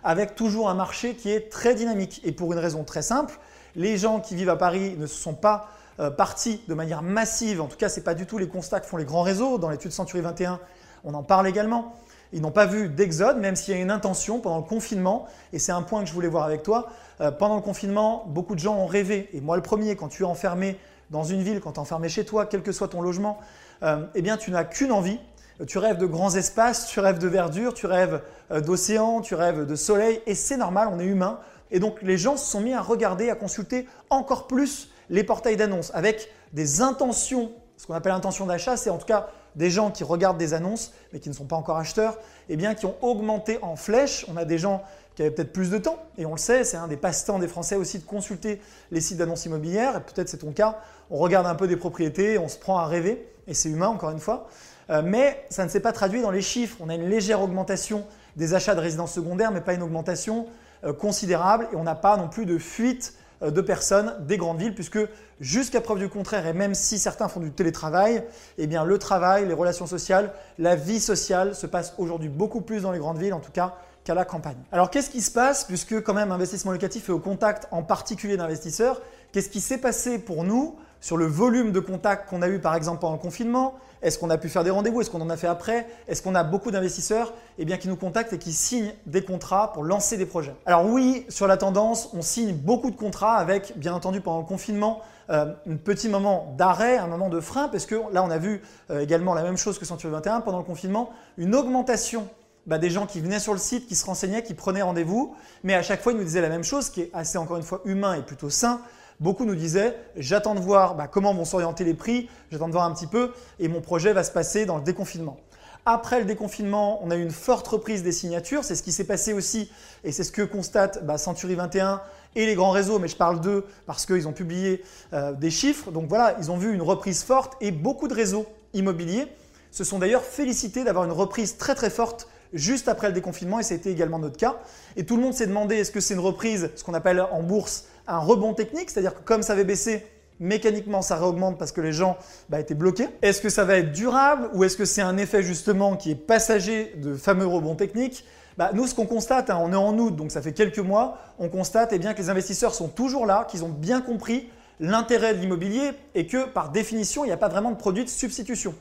avec 0.03 0.35
toujours 0.35 0.69
un 0.69 0.75
marché 0.75 1.15
qui 1.15 1.29
est 1.31 1.51
très 1.51 1.75
dynamique. 1.75 2.21
Et 2.23 2.31
pour 2.31 2.53
une 2.53 2.59
raison 2.59 2.83
très 2.83 3.01
simple, 3.01 3.37
les 3.75 3.97
gens 3.97 4.19
qui 4.19 4.35
vivent 4.35 4.49
à 4.49 4.55
Paris 4.55 4.95
ne 4.97 5.05
se 5.05 5.15
sont 5.15 5.33
pas 5.33 5.69
euh, 5.99 6.09
partie 6.09 6.61
de 6.67 6.73
manière 6.73 7.01
massive, 7.01 7.61
en 7.61 7.67
tout 7.67 7.77
cas 7.77 7.89
ce 7.89 7.97
n'est 7.97 8.03
pas 8.03 8.13
du 8.13 8.25
tout 8.25 8.37
les 8.37 8.47
constats 8.47 8.79
que 8.79 8.85
font 8.85 8.97
les 8.97 9.05
grands 9.05 9.23
réseaux, 9.23 9.57
dans 9.57 9.69
l'étude 9.69 9.91
Century 9.91 10.21
21 10.21 10.59
on 11.03 11.13
en 11.13 11.23
parle 11.23 11.47
également, 11.47 11.95
ils 12.31 12.41
n'ont 12.41 12.51
pas 12.51 12.65
vu 12.65 12.89
d'exode, 12.89 13.37
même 13.37 13.55
s'il 13.55 13.73
y 13.73 13.77
a 13.77 13.81
une 13.81 13.91
intention 13.91 14.39
pendant 14.39 14.57
le 14.57 14.63
confinement, 14.63 15.27
et 15.53 15.59
c'est 15.59 15.71
un 15.71 15.81
point 15.81 16.01
que 16.01 16.09
je 16.09 16.13
voulais 16.13 16.27
voir 16.27 16.43
avec 16.43 16.63
toi. 16.63 16.89
Euh, 17.21 17.31
pendant 17.31 17.55
le 17.55 17.61
confinement, 17.61 18.23
beaucoup 18.27 18.55
de 18.55 18.59
gens 18.59 18.75
ont 18.75 18.85
rêvé, 18.85 19.29
et 19.33 19.41
moi 19.41 19.55
le 19.55 19.63
premier, 19.63 19.95
quand 19.95 20.09
tu 20.09 20.23
es 20.23 20.25
enfermé 20.25 20.77
dans 21.09 21.23
une 21.23 21.41
ville, 21.41 21.59
quand 21.59 21.73
tu 21.73 21.77
es 21.77 21.81
enfermé 21.81 22.09
chez 22.09 22.25
toi, 22.25 22.45
quel 22.45 22.61
que 22.61 22.71
soit 22.71 22.87
ton 22.87 23.01
logement, 23.01 23.39
euh, 23.83 24.05
eh 24.15 24.21
bien 24.21 24.37
tu 24.37 24.51
n'as 24.51 24.63
qu'une 24.63 24.91
envie, 24.91 25.19
tu 25.67 25.77
rêves 25.77 25.97
de 25.97 26.05
grands 26.05 26.35
espaces, 26.35 26.87
tu 26.87 26.99
rêves 26.99 27.19
de 27.19 27.27
verdure, 27.27 27.73
tu 27.73 27.85
rêves 27.85 28.21
d'océan, 28.49 29.19
tu 29.19 29.35
rêves 29.35 29.65
de 29.65 29.75
soleil, 29.75 30.21
et 30.25 30.33
c'est 30.33 30.55
normal, 30.55 30.89
on 30.91 30.99
est 30.99 31.05
humain. 31.05 31.39
Et 31.71 31.79
donc 31.79 32.01
les 32.01 32.17
gens 32.17 32.37
se 32.37 32.49
sont 32.49 32.61
mis 32.61 32.73
à 32.73 32.81
regarder, 32.81 33.29
à 33.29 33.35
consulter 33.35 33.87
encore 34.09 34.47
plus 34.47 34.89
les 35.09 35.23
portails 35.23 35.57
d'annonces 35.57 35.91
avec 35.93 36.29
des 36.53 36.81
intentions, 36.81 37.51
ce 37.77 37.87
qu'on 37.87 37.93
appelle 37.93 38.11
intention 38.11 38.45
d'achat, 38.45 38.77
c'est 38.77 38.89
en 38.89 38.97
tout 38.97 39.05
cas 39.05 39.27
des 39.55 39.69
gens 39.69 39.91
qui 39.91 40.03
regardent 40.03 40.37
des 40.37 40.53
annonces 40.53 40.93
mais 41.11 41.19
qui 41.19 41.29
ne 41.29 41.33
sont 41.33 41.45
pas 41.45 41.55
encore 41.55 41.77
acheteurs, 41.77 42.13
et 42.47 42.53
eh 42.53 42.55
bien 42.55 42.75
qui 42.75 42.85
ont 42.85 42.95
augmenté 43.01 43.59
en 43.61 43.75
flèche. 43.75 44.25
On 44.29 44.37
a 44.37 44.45
des 44.45 44.57
gens 44.57 44.83
qui 45.19 45.23
avaient 45.23 45.35
peut-être 45.35 45.51
plus 45.51 45.69
de 45.69 45.77
temps, 45.77 45.99
et 46.17 46.25
on 46.25 46.31
le 46.31 46.37
sait, 46.37 46.63
c'est 46.63 46.77
un 46.77 46.87
des 46.87 46.95
passe-temps 46.95 47.39
des 47.39 47.49
Français 47.49 47.75
aussi 47.75 47.99
de 47.99 48.05
consulter 48.05 48.61
les 48.89 49.01
sites 49.01 49.17
d'annonces 49.17 49.45
immobilières, 49.45 49.97
et 49.97 49.99
peut-être 49.99 50.29
c'est 50.29 50.37
ton 50.37 50.53
cas, 50.53 50.79
on 51.11 51.17
regarde 51.17 51.45
un 51.45 51.55
peu 51.55 51.67
des 51.67 51.75
propriétés, 51.75 52.37
on 52.37 52.47
se 52.47 52.57
prend 52.57 52.77
à 52.77 52.85
rêver, 52.85 53.27
et 53.45 53.53
c'est 53.53 53.67
humain 53.67 53.89
encore 53.89 54.11
une 54.11 54.21
fois, 54.21 54.47
euh, 54.89 55.01
mais 55.03 55.43
ça 55.49 55.65
ne 55.65 55.69
s'est 55.69 55.81
pas 55.81 55.91
traduit 55.91 56.21
dans 56.21 56.31
les 56.31 56.41
chiffres. 56.41 56.77
On 56.79 56.87
a 56.87 56.95
une 56.95 57.09
légère 57.09 57.41
augmentation 57.41 58.05
des 58.37 58.53
achats 58.53 58.75
de 58.75 58.79
résidences 58.79 59.11
secondaires, 59.11 59.51
mais 59.51 59.59
pas 59.59 59.73
une 59.73 59.83
augmentation 59.83 60.45
euh, 60.85 60.93
considérable, 60.93 61.67
et 61.73 61.75
on 61.75 61.83
n'a 61.83 61.95
pas 61.95 62.15
non 62.15 62.29
plus 62.29 62.45
de 62.45 62.57
fuite 62.57 63.13
euh, 63.43 63.51
de 63.51 63.59
personnes 63.59 64.15
des 64.25 64.37
grandes 64.37 64.59
villes, 64.59 64.73
puisque 64.73 64.99
jusqu'à 65.41 65.81
preuve 65.81 65.99
du 65.99 66.07
contraire, 66.07 66.47
et 66.47 66.53
même 66.53 66.75
si 66.75 66.97
certains 66.97 67.27
font 67.27 67.41
du 67.41 67.51
télétravail, 67.51 68.23
eh 68.57 68.67
bien 68.67 68.85
le 68.85 68.97
travail, 68.97 69.45
les 69.45 69.53
relations 69.53 69.85
sociales, 69.85 70.31
la 70.59 70.77
vie 70.77 71.01
sociale 71.01 71.55
se 71.55 71.67
passe 71.67 71.93
aujourd'hui 71.97 72.29
beaucoup 72.29 72.61
plus 72.61 72.83
dans 72.83 72.93
les 72.93 72.99
grandes 72.99 73.17
villes, 73.17 73.33
en 73.33 73.41
tout 73.41 73.51
cas 73.51 73.75
la 74.15 74.25
campagne. 74.25 74.57
Alors 74.71 74.89
qu'est-ce 74.89 75.09
qui 75.09 75.21
se 75.21 75.31
passe, 75.31 75.63
puisque 75.63 76.01
quand 76.01 76.13
même 76.13 76.31
investissement 76.31 76.71
locatif 76.71 77.09
est 77.09 77.11
au 77.11 77.19
contact 77.19 77.67
en 77.71 77.83
particulier 77.83 78.37
d'investisseurs, 78.37 79.01
qu'est-ce 79.31 79.49
qui 79.49 79.61
s'est 79.61 79.77
passé 79.77 80.19
pour 80.19 80.43
nous 80.43 80.75
sur 81.01 81.17
le 81.17 81.25
volume 81.25 81.71
de 81.71 81.79
contacts 81.79 82.29
qu'on 82.29 82.41
a 82.41 82.49
eu 82.49 82.59
par 82.59 82.75
exemple 82.75 82.99
pendant 82.99 83.13
le 83.13 83.19
confinement? 83.19 83.75
Est-ce 84.01 84.17
qu'on 84.17 84.29
a 84.29 84.37
pu 84.37 84.47
faire 84.47 84.63
des 84.63 84.69
rendez-vous? 84.69 85.01
Est-ce 85.01 85.09
qu'on 85.09 85.21
en 85.21 85.29
a 85.29 85.37
fait 85.37 85.47
après? 85.47 85.87
Est-ce 86.07 86.21
qu'on 86.21 86.35
a 86.35 86.43
beaucoup 86.43 86.71
d'investisseurs 86.71 87.33
eh 87.57 87.65
qui 87.77 87.89
nous 87.89 87.97
contactent 87.97 88.31
et 88.33 88.37
qui 88.37 88.53
signent 88.53 88.93
des 89.05 89.23
contrats 89.23 89.73
pour 89.73 89.83
lancer 89.83 90.15
des 90.15 90.25
projets? 90.25 90.55
Alors 90.65 90.85
oui, 90.85 91.25
sur 91.27 91.47
la 91.47 91.57
tendance, 91.57 92.09
on 92.13 92.21
signe 92.21 92.53
beaucoup 92.53 92.91
de 92.91 92.95
contrats 92.95 93.35
avec, 93.35 93.77
bien 93.77 93.93
entendu, 93.93 94.21
pendant 94.21 94.39
le 94.39 94.45
confinement, 94.45 95.01
euh, 95.29 95.53
un 95.69 95.75
petit 95.75 96.07
moment 96.07 96.55
d'arrêt, 96.57 96.97
un 96.97 97.07
moment 97.07 97.29
de 97.29 97.39
frein, 97.39 97.67
parce 97.67 97.85
que 97.85 97.95
là, 98.11 98.23
on 98.23 98.31
a 98.31 98.37
vu 98.37 98.61
euh, 98.89 99.01
également 99.01 99.33
la 99.33 99.43
même 99.43 99.57
chose 99.57 99.77
que 99.77 99.85
Century 99.85 100.11
21 100.11 100.41
pendant 100.41 100.57
le 100.59 100.63
confinement, 100.63 101.11
une 101.37 101.53
augmentation 101.53 102.27
bah, 102.69 102.77
des 102.77 102.89
gens 102.89 103.05
qui 103.05 103.19
venaient 103.19 103.39
sur 103.39 103.53
le 103.53 103.59
site, 103.59 103.87
qui 103.87 103.95
se 103.95 104.05
renseignaient, 104.05 104.43
qui 104.43 104.53
prenaient 104.53 104.81
rendez-vous, 104.81 105.35
mais 105.63 105.73
à 105.73 105.81
chaque 105.81 106.01
fois, 106.01 106.13
ils 106.13 106.17
nous 106.17 106.23
disaient 106.23 106.41
la 106.41 106.49
même 106.49 106.63
chose, 106.63 106.89
qui 106.89 107.01
est 107.01 107.09
assez, 107.13 107.37
encore 107.37 107.57
une 107.57 107.63
fois, 107.63 107.81
humain 107.83 108.13
et 108.13 108.21
plutôt 108.21 108.49
sain 108.49 108.81
beaucoup 109.19 109.45
nous 109.45 109.55
disaient 109.55 109.97
j'attends 110.15 110.55
de 110.55 110.59
voir 110.59 110.95
bah, 110.95 111.07
comment 111.07 111.33
vont 111.33 111.45
s'orienter 111.45 111.83
les 111.83 111.93
prix, 111.93 112.29
j'attends 112.51 112.67
de 112.67 112.73
voir 112.73 112.85
un 112.85 112.93
petit 112.93 113.07
peu 113.07 113.33
et 113.59 113.67
mon 113.67 113.81
projet 113.81 114.13
va 114.13 114.23
se 114.23 114.31
passer 114.31 114.65
dans 114.65 114.77
le 114.77 114.83
déconfinement. 114.83 115.37
Après 115.85 116.19
le 116.19 116.25
déconfinement, 116.25 117.03
on 117.03 117.09
a 117.09 117.15
eu 117.15 117.21
une 117.21 117.31
forte 117.31 117.67
reprise 117.67 118.03
des 118.03 118.11
signatures. 118.11 118.63
C'est 118.63 118.75
ce 118.75 118.83
qui 118.83 118.91
s'est 118.91 119.05
passé 119.05 119.33
aussi 119.33 119.71
et 120.03 120.11
c'est 120.11 120.23
ce 120.23 120.31
que 120.31 120.41
constate 120.41 121.05
bah, 121.05 121.17
Century 121.17 121.55
21 121.55 122.01
et 122.35 122.45
les 122.45 122.55
grands 122.55 122.71
réseaux, 122.71 122.99
mais 122.99 123.07
je 123.07 123.15
parle 123.15 123.41
d'eux 123.41 123.65
parce 123.85 124.05
qu'ils 124.05 124.27
ont 124.27 124.33
publié 124.33 124.83
euh, 125.13 125.33
des 125.33 125.49
chiffres. 125.49 125.91
Donc 125.91 126.07
voilà, 126.07 126.35
ils 126.39 126.51
ont 126.51 126.57
vu 126.57 126.73
une 126.73 126.81
reprise 126.81 127.23
forte 127.23 127.53
et 127.61 127.71
beaucoup 127.71 128.07
de 128.07 128.13
réseaux 128.13 128.45
immobiliers 128.73 129.27
se 129.71 129.83
sont 129.83 129.99
d'ailleurs 129.99 130.23
félicités 130.23 130.83
d'avoir 130.83 131.05
une 131.05 131.11
reprise 131.11 131.57
très 131.57 131.75
très 131.75 131.89
forte 131.89 132.27
juste 132.53 132.87
après 132.87 133.07
le 133.07 133.13
déconfinement 133.13 133.59
et 133.59 133.63
ça 133.63 133.73
a 133.73 133.77
été 133.77 133.91
également 133.91 134.19
notre 134.19 134.37
cas. 134.37 134.57
Et 134.95 135.05
tout 135.05 135.15
le 135.15 135.21
monde 135.21 135.33
s'est 135.33 135.47
demandé 135.47 135.75
est-ce 135.75 135.91
que 135.91 135.99
c'est 135.99 136.13
une 136.13 136.19
reprise, 136.19 136.71
ce 136.75 136.83
qu'on 136.83 136.93
appelle 136.93 137.21
en 137.21 137.43
bourse 137.43 137.85
un 138.07 138.17
rebond 138.17 138.53
technique, 138.53 138.89
c'est-à-dire 138.89 139.13
que 139.13 139.21
comme 139.21 139.43
ça 139.43 139.53
avait 139.53 139.63
baissé, 139.63 140.03
mécaniquement 140.39 141.01
ça 141.01 141.15
réaugmente 141.15 141.59
parce 141.59 141.71
que 141.71 141.81
les 141.81 141.91
gens 141.91 142.17
bah, 142.49 142.59
étaient 142.59 142.73
bloqués. 142.73 143.07
Est-ce 143.21 143.41
que 143.41 143.49
ça 143.49 143.65
va 143.65 143.77
être 143.77 143.91
durable 143.91 144.49
ou 144.53 144.63
est-ce 144.63 144.77
que 144.77 144.85
c'est 144.85 145.01
un 145.01 145.17
effet 145.17 145.43
justement 145.43 145.95
qui 145.95 146.11
est 146.11 146.15
passager 146.15 146.93
de 146.97 147.15
fameux 147.15 147.45
rebond 147.45 147.75
technique? 147.75 148.25
Bah, 148.57 148.71
nous, 148.73 148.87
ce 148.87 148.95
qu'on 148.95 149.05
constate, 149.05 149.49
hein, 149.49 149.59
on 149.61 149.71
est 149.71 149.77
en 149.77 149.97
août, 149.97 150.15
donc 150.15 150.31
ça 150.31 150.41
fait 150.41 150.51
quelques 150.51 150.79
mois, 150.79 151.17
on 151.37 151.47
constate 151.47 151.91
eh 151.93 151.99
bien, 151.99 152.13
que 152.13 152.21
les 152.21 152.29
investisseurs 152.29 152.73
sont 152.73 152.89
toujours 152.89 153.25
là, 153.25 153.45
qu'ils 153.49 153.63
ont 153.63 153.69
bien 153.69 154.01
compris 154.01 154.49
l'intérêt 154.79 155.33
de 155.33 155.39
l'immobilier 155.39 155.91
et 156.15 156.25
que 156.25 156.45
par 156.45 156.71
définition, 156.71 157.23
il 157.23 157.27
n'y 157.27 157.33
a 157.33 157.37
pas 157.37 157.47
vraiment 157.47 157.71
de 157.71 157.77
produit 157.77 158.03
de 158.03 158.09
substitution. 158.09 158.73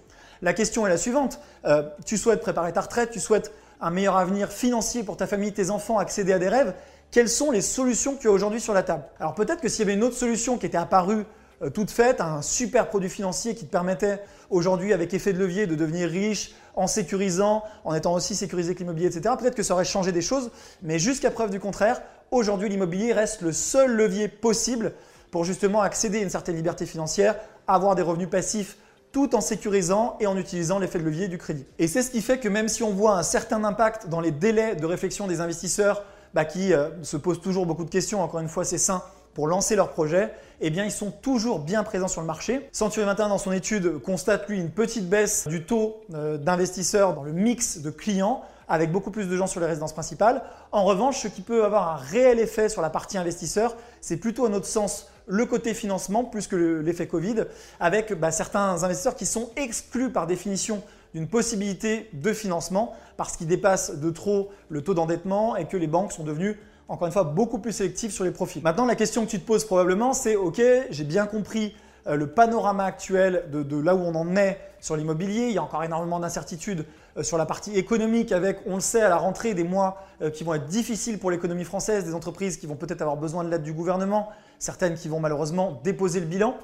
La 0.42 0.52
question 0.52 0.86
est 0.86 0.90
la 0.90 0.96
suivante. 0.96 1.40
Euh, 1.64 1.82
tu 2.04 2.16
souhaites 2.16 2.40
préparer 2.40 2.72
ta 2.72 2.82
retraite, 2.82 3.10
tu 3.10 3.20
souhaites 3.20 3.52
un 3.80 3.90
meilleur 3.90 4.16
avenir 4.16 4.50
financier 4.50 5.02
pour 5.02 5.16
ta 5.16 5.26
famille, 5.26 5.52
tes 5.52 5.70
enfants, 5.70 5.98
accéder 5.98 6.32
à 6.32 6.38
des 6.38 6.48
rêves. 6.48 6.74
Quelles 7.10 7.28
sont 7.28 7.50
les 7.50 7.62
solutions 7.62 8.14
que 8.14 8.20
tu 8.20 8.28
as 8.28 8.30
aujourd'hui 8.32 8.60
sur 8.60 8.74
la 8.74 8.82
table? 8.82 9.04
Alors 9.18 9.34
peut-être 9.34 9.60
que 9.60 9.68
s'il 9.68 9.80
y 9.80 9.82
avait 9.82 9.94
une 9.94 10.04
autre 10.04 10.16
solution 10.16 10.58
qui 10.58 10.66
était 10.66 10.76
apparue 10.76 11.24
euh, 11.62 11.70
toute 11.70 11.90
faite, 11.90 12.20
un 12.20 12.42
super 12.42 12.88
produit 12.88 13.08
financier 13.08 13.54
qui 13.54 13.64
te 13.64 13.70
permettait 13.70 14.22
aujourd'hui 14.50 14.92
avec 14.92 15.12
effet 15.14 15.32
de 15.32 15.38
levier 15.38 15.66
de 15.66 15.74
devenir 15.74 16.08
riche 16.08 16.54
en 16.76 16.86
sécurisant, 16.86 17.64
en 17.84 17.94
étant 17.94 18.14
aussi 18.14 18.36
sécurisé 18.36 18.74
que 18.74 18.80
l'immobilier, 18.80 19.08
etc. 19.08 19.34
Peut-être 19.38 19.56
que 19.56 19.64
ça 19.64 19.74
aurait 19.74 19.84
changé 19.84 20.12
des 20.12 20.22
choses, 20.22 20.50
mais 20.82 20.98
jusqu'à 20.98 21.32
preuve 21.32 21.50
du 21.50 21.58
contraire, 21.58 22.00
aujourd'hui 22.30 22.68
l'immobilier 22.68 23.12
reste 23.12 23.40
le 23.40 23.52
seul 23.52 23.90
levier 23.96 24.28
possible 24.28 24.92
pour 25.32 25.44
justement 25.44 25.82
accéder 25.82 26.18
à 26.18 26.22
une 26.22 26.30
certaine 26.30 26.56
liberté 26.56 26.86
financière, 26.86 27.34
avoir 27.66 27.96
des 27.96 28.02
revenus 28.02 28.30
passifs 28.30 28.76
tout 29.12 29.34
en 29.34 29.40
sécurisant 29.40 30.16
et 30.20 30.26
en 30.26 30.36
utilisant 30.36 30.78
l'effet 30.78 30.98
de 30.98 31.04
levier 31.04 31.28
du 31.28 31.38
crédit. 31.38 31.66
Et 31.78 31.88
c'est 31.88 32.02
ce 32.02 32.10
qui 32.10 32.20
fait 32.20 32.38
que 32.38 32.48
même 32.48 32.68
si 32.68 32.82
on 32.82 32.92
voit 32.92 33.16
un 33.16 33.22
certain 33.22 33.64
impact 33.64 34.08
dans 34.08 34.20
les 34.20 34.30
délais 34.30 34.76
de 34.76 34.86
réflexion 34.86 35.26
des 35.26 35.40
investisseurs 35.40 36.04
bah, 36.34 36.44
qui 36.44 36.72
euh, 36.72 36.90
se 37.02 37.16
posent 37.16 37.40
toujours 37.40 37.66
beaucoup 37.66 37.84
de 37.84 37.90
questions, 37.90 38.22
encore 38.22 38.40
une 38.40 38.48
fois 38.48 38.64
c'est 38.64 38.78
sain, 38.78 39.02
pour 39.34 39.46
lancer 39.46 39.76
leur 39.76 39.90
projet, 39.90 40.32
eh 40.60 40.70
bien 40.70 40.84
ils 40.84 40.90
sont 40.90 41.10
toujours 41.10 41.60
bien 41.60 41.84
présents 41.84 42.08
sur 42.08 42.20
le 42.20 42.26
marché. 42.26 42.68
Century 42.72 43.06
21 43.06 43.28
dans 43.28 43.38
son 43.38 43.52
étude 43.52 43.98
constate 43.98 44.48
lui 44.48 44.58
une 44.58 44.70
petite 44.70 45.08
baisse 45.08 45.46
du 45.46 45.64
taux 45.64 46.00
euh, 46.12 46.36
d'investisseurs 46.36 47.14
dans 47.14 47.22
le 47.22 47.32
mix 47.32 47.78
de 47.78 47.90
clients 47.90 48.42
avec 48.68 48.92
beaucoup 48.92 49.10
plus 49.10 49.28
de 49.28 49.36
gens 49.36 49.46
sur 49.46 49.60
les 49.60 49.66
résidences 49.66 49.92
principales. 49.92 50.42
En 50.72 50.84
revanche, 50.84 51.22
ce 51.22 51.28
qui 51.28 51.40
peut 51.40 51.64
avoir 51.64 51.88
un 51.88 51.96
réel 51.96 52.38
effet 52.38 52.68
sur 52.68 52.82
la 52.82 52.90
partie 52.90 53.16
investisseur, 53.16 53.76
c'est 54.00 54.18
plutôt 54.18 54.44
à 54.44 54.50
notre 54.50 54.66
sens 54.66 55.08
le 55.28 55.46
côté 55.46 55.74
financement 55.74 56.24
plus 56.24 56.46
que 56.46 56.56
l'effet 56.56 57.06
Covid, 57.06 57.44
avec 57.78 58.12
bah, 58.14 58.30
certains 58.30 58.82
investisseurs 58.82 59.14
qui 59.14 59.26
sont 59.26 59.50
exclus 59.56 60.10
par 60.10 60.26
définition 60.26 60.82
d'une 61.14 61.28
possibilité 61.28 62.10
de 62.12 62.32
financement 62.32 62.94
parce 63.16 63.36
qu'ils 63.36 63.46
dépassent 63.46 63.96
de 63.96 64.10
trop 64.10 64.50
le 64.68 64.82
taux 64.82 64.94
d'endettement 64.94 65.56
et 65.56 65.66
que 65.66 65.76
les 65.76 65.86
banques 65.86 66.12
sont 66.12 66.24
devenues 66.24 66.58
encore 66.88 67.06
une 67.06 67.12
fois 67.12 67.24
beaucoup 67.24 67.58
plus 67.58 67.72
sélectives 67.72 68.10
sur 68.10 68.24
les 68.24 68.30
profits. 68.30 68.60
Maintenant, 68.62 68.86
la 68.86 68.96
question 68.96 69.24
que 69.24 69.30
tu 69.30 69.38
te 69.38 69.46
poses 69.46 69.64
probablement, 69.64 70.14
c'est 70.14 70.36
OK, 70.36 70.60
j'ai 70.90 71.04
bien 71.04 71.26
compris 71.26 71.74
euh, 72.06 72.16
le 72.16 72.28
panorama 72.28 72.84
actuel 72.84 73.44
de, 73.52 73.76
là 73.78 73.94
où 73.94 74.00
on 74.00 74.14
en 74.14 74.36
est 74.36 74.58
sur 74.80 74.96
l'immobilier. 74.96 75.48
Il 75.48 75.52
y 75.52 75.58
a 75.58 75.62
encore 75.62 75.84
énormément 75.84 76.18
d'incertitudes 76.18 76.86
sur 77.22 77.38
la 77.38 77.46
partie 77.46 77.76
économique 77.76 78.32
avec, 78.32 78.58
on 78.66 78.76
le 78.76 78.80
sait, 78.80 79.00
à 79.00 79.08
la 79.08 79.16
rentrée, 79.16 79.54
des 79.54 79.64
mois 79.64 80.02
euh, 80.22 80.30
qui 80.30 80.44
vont 80.44 80.54
être 80.54 80.66
difficiles 80.66 81.18
pour 81.18 81.30
l'économie 81.30 81.64
française, 81.64 82.04
des 82.04 82.14
entreprises 82.14 82.56
qui 82.56 82.66
vont 82.66 82.76
peut-être 82.76 83.02
avoir 83.02 83.16
besoin 83.16 83.44
de 83.44 83.50
l'aide 83.50 83.62
du 83.62 83.72
gouvernement, 83.72 84.28
certaines 84.58 84.94
qui 84.94 85.08
vont 85.08 85.20
malheureusement 85.20 85.80
déposer 85.84 86.20
le 86.20 86.26
bilan. 86.26 86.56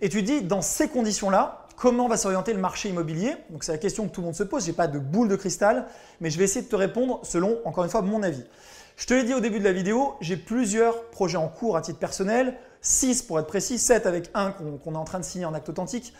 Et 0.00 0.08
tu 0.08 0.22
dis, 0.22 0.42
dans 0.42 0.62
ces 0.62 0.88
conditions-là, 0.88 1.66
comment 1.76 2.08
va 2.08 2.16
s'orienter 2.16 2.52
le 2.52 2.60
marché 2.60 2.88
immobilier? 2.88 3.36
Donc 3.50 3.64
c'est 3.64 3.72
la 3.72 3.78
question 3.78 4.06
que 4.06 4.12
tout 4.12 4.20
le 4.20 4.26
monde 4.26 4.34
se 4.34 4.42
pose. 4.42 4.64
Je 4.64 4.70
n'ai 4.70 4.76
pas 4.76 4.88
de 4.88 4.98
boule 4.98 5.28
de 5.28 5.36
cristal, 5.36 5.86
mais 6.20 6.30
je 6.30 6.38
vais 6.38 6.44
essayer 6.44 6.62
de 6.62 6.70
te 6.70 6.76
répondre 6.76 7.20
selon, 7.22 7.58
encore 7.64 7.84
une 7.84 7.90
fois, 7.90 8.02
mon 8.02 8.22
avis. 8.22 8.44
Je 8.96 9.06
te 9.06 9.14
l'ai 9.14 9.24
dit 9.24 9.34
au 9.34 9.40
début 9.40 9.58
de 9.58 9.64
la 9.64 9.72
vidéo, 9.72 10.14
j'ai 10.20 10.36
plusieurs 10.36 11.04
projets 11.10 11.38
en 11.38 11.48
cours 11.48 11.76
à 11.76 11.82
titre 11.82 11.98
personnel, 11.98 12.56
6 12.82 13.22
pour 13.22 13.38
être 13.38 13.46
précis, 13.46 13.78
7 13.78 14.06
avec 14.06 14.30
un 14.34 14.52
qu'on 14.52 14.94
est 14.94 14.98
en 14.98 15.04
train 15.04 15.18
de 15.18 15.24
signer 15.24 15.44
en 15.44 15.54
acte 15.54 15.68
authentique. 15.68 16.12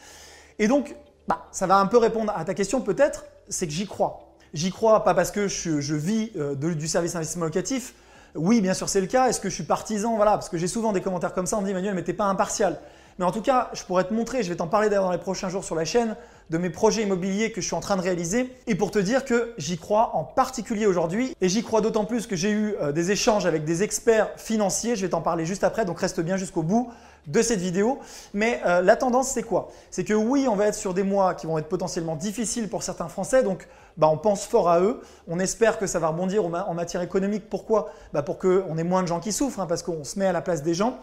Et 0.58 0.68
donc, 0.68 0.94
bah, 1.28 1.46
ça 1.52 1.66
va 1.66 1.76
un 1.76 1.86
peu 1.86 1.98
répondre 1.98 2.32
à 2.34 2.44
ta 2.44 2.54
question 2.54 2.80
peut-être, 2.80 3.24
c'est 3.48 3.66
que 3.66 3.72
j'y 3.72 3.86
crois. 3.86 4.36
J'y 4.54 4.70
crois 4.70 5.02
pas 5.04 5.14
parce 5.14 5.30
que 5.30 5.48
je, 5.48 5.94
vis 5.94 6.30
euh, 6.36 6.54
du 6.54 6.88
service 6.88 7.14
investissement 7.16 7.46
locatif. 7.46 7.94
Oui, 8.34 8.60
bien 8.60 8.74
sûr, 8.74 8.88
c'est 8.88 9.00
le 9.00 9.06
cas. 9.06 9.28
Est-ce 9.28 9.40
que 9.40 9.48
je 9.48 9.54
suis 9.54 9.64
partisan? 9.64 10.16
Voilà, 10.16 10.32
parce 10.32 10.48
que 10.48 10.58
j'ai 10.58 10.68
souvent 10.68 10.92
des 10.92 11.00
commentaires 11.00 11.34
comme 11.34 11.46
ça. 11.46 11.56
On 11.58 11.60
me 11.60 11.66
dit, 11.66 11.72
Emmanuel, 11.72 11.94
mais 11.94 12.02
t'es 12.02 12.12
pas 12.12 12.24
impartial. 12.24 12.78
Mais 13.18 13.24
en 13.24 13.32
tout 13.32 13.42
cas, 13.42 13.70
je 13.72 13.84
pourrais 13.84 14.04
te 14.04 14.14
montrer, 14.14 14.42
je 14.42 14.48
vais 14.48 14.56
t'en 14.56 14.66
parler 14.66 14.88
d'ailleurs 14.88 15.04
dans 15.04 15.12
les 15.12 15.18
prochains 15.18 15.48
jours 15.48 15.64
sur 15.64 15.74
la 15.74 15.84
chaîne, 15.84 16.16
de 16.50 16.58
mes 16.58 16.70
projets 16.70 17.02
immobiliers 17.02 17.50
que 17.50 17.60
je 17.60 17.66
suis 17.66 17.74
en 17.74 17.80
train 17.80 17.96
de 17.96 18.02
réaliser. 18.02 18.54
Et 18.66 18.74
pour 18.74 18.90
te 18.90 18.98
dire 18.98 19.24
que 19.24 19.54
j'y 19.58 19.78
crois 19.78 20.10
en 20.14 20.24
particulier 20.24 20.86
aujourd'hui. 20.86 21.34
Et 21.40 21.48
j'y 21.48 21.62
crois 21.62 21.80
d'autant 21.80 22.04
plus 22.04 22.26
que 22.26 22.36
j'ai 22.36 22.50
eu 22.50 22.74
euh, 22.80 22.92
des 22.92 23.10
échanges 23.10 23.46
avec 23.46 23.64
des 23.64 23.82
experts 23.82 24.30
financiers. 24.36 24.94
Je 24.96 25.02
vais 25.02 25.10
t'en 25.10 25.22
parler 25.22 25.46
juste 25.46 25.64
après, 25.64 25.84
donc 25.84 25.98
reste 25.98 26.20
bien 26.20 26.36
jusqu'au 26.36 26.62
bout 26.62 26.90
de 27.26 27.40
cette 27.40 27.60
vidéo. 27.60 27.98
Mais 28.34 28.60
euh, 28.66 28.82
la 28.82 28.96
tendance, 28.96 29.28
c'est 29.28 29.42
quoi? 29.42 29.70
C'est 29.90 30.04
que 30.04 30.14
oui, 30.14 30.46
on 30.48 30.56
va 30.56 30.66
être 30.66 30.74
sur 30.74 30.92
des 30.92 31.04
mois 31.04 31.34
qui 31.34 31.46
vont 31.46 31.58
être 31.58 31.68
potentiellement 31.68 32.16
difficiles 32.16 32.68
pour 32.68 32.82
certains 32.82 33.08
Français. 33.08 33.42
Donc, 33.42 33.66
bah, 33.96 34.08
on 34.08 34.18
pense 34.18 34.44
fort 34.44 34.68
à 34.68 34.80
eux. 34.80 35.00
On 35.28 35.38
espère 35.38 35.78
que 35.78 35.86
ça 35.86 35.98
va 35.98 36.08
rebondir 36.08 36.44
en 36.44 36.74
matière 36.74 37.02
économique. 37.02 37.48
Pourquoi? 37.48 37.90
Bah, 38.12 38.22
Pour 38.22 38.38
qu'on 38.38 38.76
ait 38.76 38.84
moins 38.84 39.02
de 39.02 39.08
gens 39.08 39.20
qui 39.20 39.32
souffrent, 39.32 39.60
hein, 39.60 39.66
parce 39.66 39.82
qu'on 39.82 40.04
se 40.04 40.18
met 40.18 40.26
à 40.26 40.32
la 40.32 40.42
place 40.42 40.62
des 40.62 40.74
gens. 40.74 40.98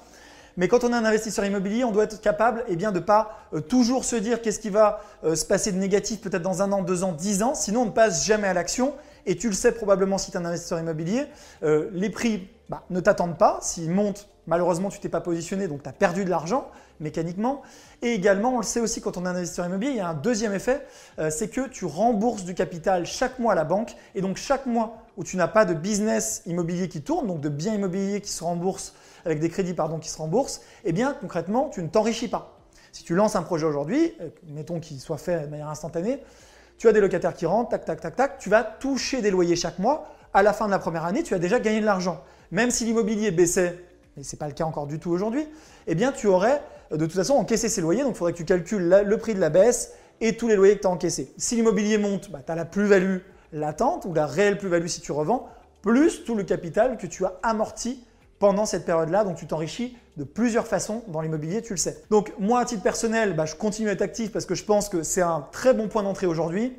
Mais 0.58 0.68
quand 0.68 0.84
on 0.84 0.89
est 0.89 0.96
un 0.96 1.06
investisseur 1.06 1.46
immobilier, 1.46 1.84
on 1.84 1.91
doit 1.91 2.03
être 2.03 2.22
capable 2.22 2.63
eh 2.68 2.75
bien, 2.75 2.91
de 2.91 3.00
ne 3.00 3.03
pas 3.03 3.48
euh, 3.53 3.62
toujours 3.62 4.06
se 4.06 4.15
dire 4.15 4.41
qu'est-ce 4.41 4.60
qui 4.60 4.70
va 4.70 5.01
euh, 5.24 5.36
se 5.36 5.46
passer 5.46 5.72
de 5.72 5.77
négatif 5.77 6.22
peut-être 6.22 6.41
dans 6.41 6.62
un 6.62 6.72
an, 6.72 6.82
deux 6.82 7.03
ans, 7.03 7.13
dix 7.13 7.44
ans. 7.44 7.56
Sinon, 7.56 7.82
on 7.82 7.86
ne 7.86 7.91
passe 7.91 8.25
jamais 8.25 8.48
à 8.48 8.53
l'action. 8.53 8.94
Et 9.25 9.36
tu 9.36 9.48
le 9.48 9.53
sais 9.53 9.72
probablement 9.72 10.18
si 10.18 10.32
tu 10.32 10.38
es 10.38 10.39
un 10.39 10.46
investisseur 10.46 10.79
immobilier, 10.79 11.25
euh, 11.63 11.89
les 11.94 12.10
prix 12.10 12.48
bah, 12.70 12.84
ne 12.89 13.00
t'attendent 13.00 13.38
pas. 13.38 13.60
S'ils 13.62 13.91
montent, 13.91 14.27
malheureusement, 14.48 14.89
tu 14.89 15.00
t'es 15.00 15.10
pas 15.10 15.22
positionné, 15.22 15.68
donc 15.68 15.84
tu 15.84 15.89
as 15.89 15.94
perdu 15.94 16.25
de 16.25 16.29
l'argent 16.29 16.70
mécaniquement. 17.00 17.62
Et 18.01 18.13
également, 18.13 18.56
on 18.56 18.58
le 18.58 18.63
sait 18.63 18.79
aussi 18.79 19.01
quand 19.01 19.18
on 19.18 19.25
est 19.25 19.29
un 19.29 19.36
investisseur 19.36 19.65
immobilier, 19.65 19.91
il 19.91 19.98
y 19.98 20.01
a 20.01 20.10
un 20.10 20.13
deuxième 20.13 20.53
effet, 20.53 20.86
c'est 21.29 21.50
que 21.50 21.68
tu 21.68 21.86
rembourses 21.86 22.44
du 22.44 22.53
capital 22.53 23.06
chaque 23.06 23.39
mois 23.39 23.51
à 23.51 23.56
la 23.56 23.65
banque. 23.65 23.96
Et 24.15 24.22
donc 24.22 24.38
chaque 24.38 24.65
mois 24.65 25.03
où 25.18 25.24
tu 25.24 25.36
n'as 25.36 25.50
pas 25.50 25.65
de 25.65 25.74
business 25.74 26.41
immobilier 26.46 26.88
qui 26.88 27.01
tourne, 27.01 27.27
donc 27.27 27.41
de 27.41 27.50
biens 27.50 27.74
immobiliers 27.74 28.22
qui 28.22 28.32
se 28.32 28.44
remboursent 28.44 28.94
avec 29.25 29.39
des 29.39 29.50
crédits 29.50 29.74
pardon, 29.74 30.00
qui 30.00 30.10
se 30.10 30.18
remboursent, 30.18 30.62
eh 30.86 30.91
bien 30.91 31.15
concrètement, 31.20 31.70
tu 31.70 31.84
ne 31.84 31.88
t'enrichis 31.88 32.27
pas. 32.27 32.58
Si 32.91 33.03
tu 33.03 33.15
lances 33.15 33.36
un 33.36 33.44
projet 33.44 33.65
aujourd'hui, 33.65 34.13
euh, 34.22 34.29
mettons 34.48 34.79
qu'il 34.79 35.00
soit 35.00 35.18
fait 35.18 35.41
de 35.41 35.48
manière 35.48 35.70
instantanée, 35.70 36.22
tu 36.77 36.88
as 36.88 36.94
des 36.94 37.01
locataires 37.01 37.34
qui 37.34 37.46
rentrent, 37.46 37.70
tac, 37.70 37.86
tac, 37.86 38.01
tac, 38.01 38.15
tac, 38.15 38.38
tu 38.39 38.50
vas 38.50 38.63
toucher 38.63 39.22
des 39.22 39.32
loyers 39.32 39.56
chaque 39.56 39.79
mois. 39.79 40.08
À 40.34 40.44
la 40.44 40.53
fin 40.53 40.65
de 40.65 40.72
la 40.72 40.79
première 40.79 41.06
année, 41.06 41.24
tu 41.24 41.34
as 41.34 41.39
déjà 41.39 41.60
gagné 41.60 41.82
de 41.82 41.86
l'argent. 41.86 42.24
Même 42.51 42.72
si 42.72 42.86
l'immobilier 42.86 43.32
baissait, 43.32 43.84
et 44.18 44.24
ce 44.24 44.36
n'est 44.36 44.39
pas 44.39 44.48
le 44.48 44.53
cas 44.53 44.63
encore 44.63 44.88
du 44.88 45.00
tout 45.00 45.12
aujourd'hui, 45.12 45.48
eh 45.88 45.96
bien 45.96 46.12
tu 46.12 46.27
aurais 46.27 46.56
euh, 46.56 46.60
de 46.91 46.98
toute 46.98 47.13
façon 47.13 47.34
encaissé 47.36 47.69
ces 47.69 47.81
loyers. 47.81 48.03
Donc 48.03 48.13
il 48.15 48.17
faudrait 48.17 48.34
que 48.34 48.38
tu 48.38 48.46
calcules 48.46 49.03
le 49.05 49.17
prix 49.17 49.34
de 49.34 49.39
la 49.39 49.50
baisse 49.50 49.93
et 50.22 50.36
tous 50.36 50.48
les 50.48 50.55
loyers 50.55 50.75
que 50.75 50.81
tu 50.81 50.88
as 50.88 50.91
encaissés. 50.91 51.34
Si 51.38 51.55
l'immobilier 51.55 51.98
monte, 51.98 52.29
bah, 52.31 52.41
tu 52.46 52.51
as 52.51 52.55
la 52.55 52.65
plus-value 52.65 53.17
latente 53.53 54.05
ou 54.05 54.13
la 54.13 54.25
réelle 54.25 54.58
plus-value 54.58 54.88
si 54.88 55.01
tu 55.01 55.12
revends, 55.12 55.50
plus 55.81 56.24
tout 56.24 56.36
le 56.36 56.43
capital 56.43 56.98
que 56.98 57.08
tu 57.08 57.25
as 57.25 57.34
amorti 57.43 58.03
pendant 58.38 58.65
cette 58.65 58.86
période-là. 58.86 59.24
Donc 59.24 59.38
tu 59.38 59.48
t'enrichis 59.48 59.98
de 60.17 60.24
plusieurs 60.24 60.67
façons 60.67 61.03
dans 61.08 61.22
l'immobilier, 61.22 61.62
tu 61.62 61.74
le 61.74 61.77
sais. 61.77 62.03
Donc 62.10 62.34
moi, 62.39 62.60
à 62.60 62.65
titre 62.65 62.84
personnel, 62.84 63.36
bah, 63.36 63.46
je 63.46 63.55
continue 63.55 63.89
à 63.89 63.93
être 63.93 64.01
actif 64.01 64.31
parce 64.31 64.46
que 64.46 64.55
je 64.55 64.63
pense 64.63 64.89
que 64.89 65.03
c'est 65.03 65.22
un 65.22 65.48
très 65.51 65.74
bon 65.74 65.88
point 65.88 66.03
d'entrée 66.03 66.27
aujourd'hui. 66.27 66.77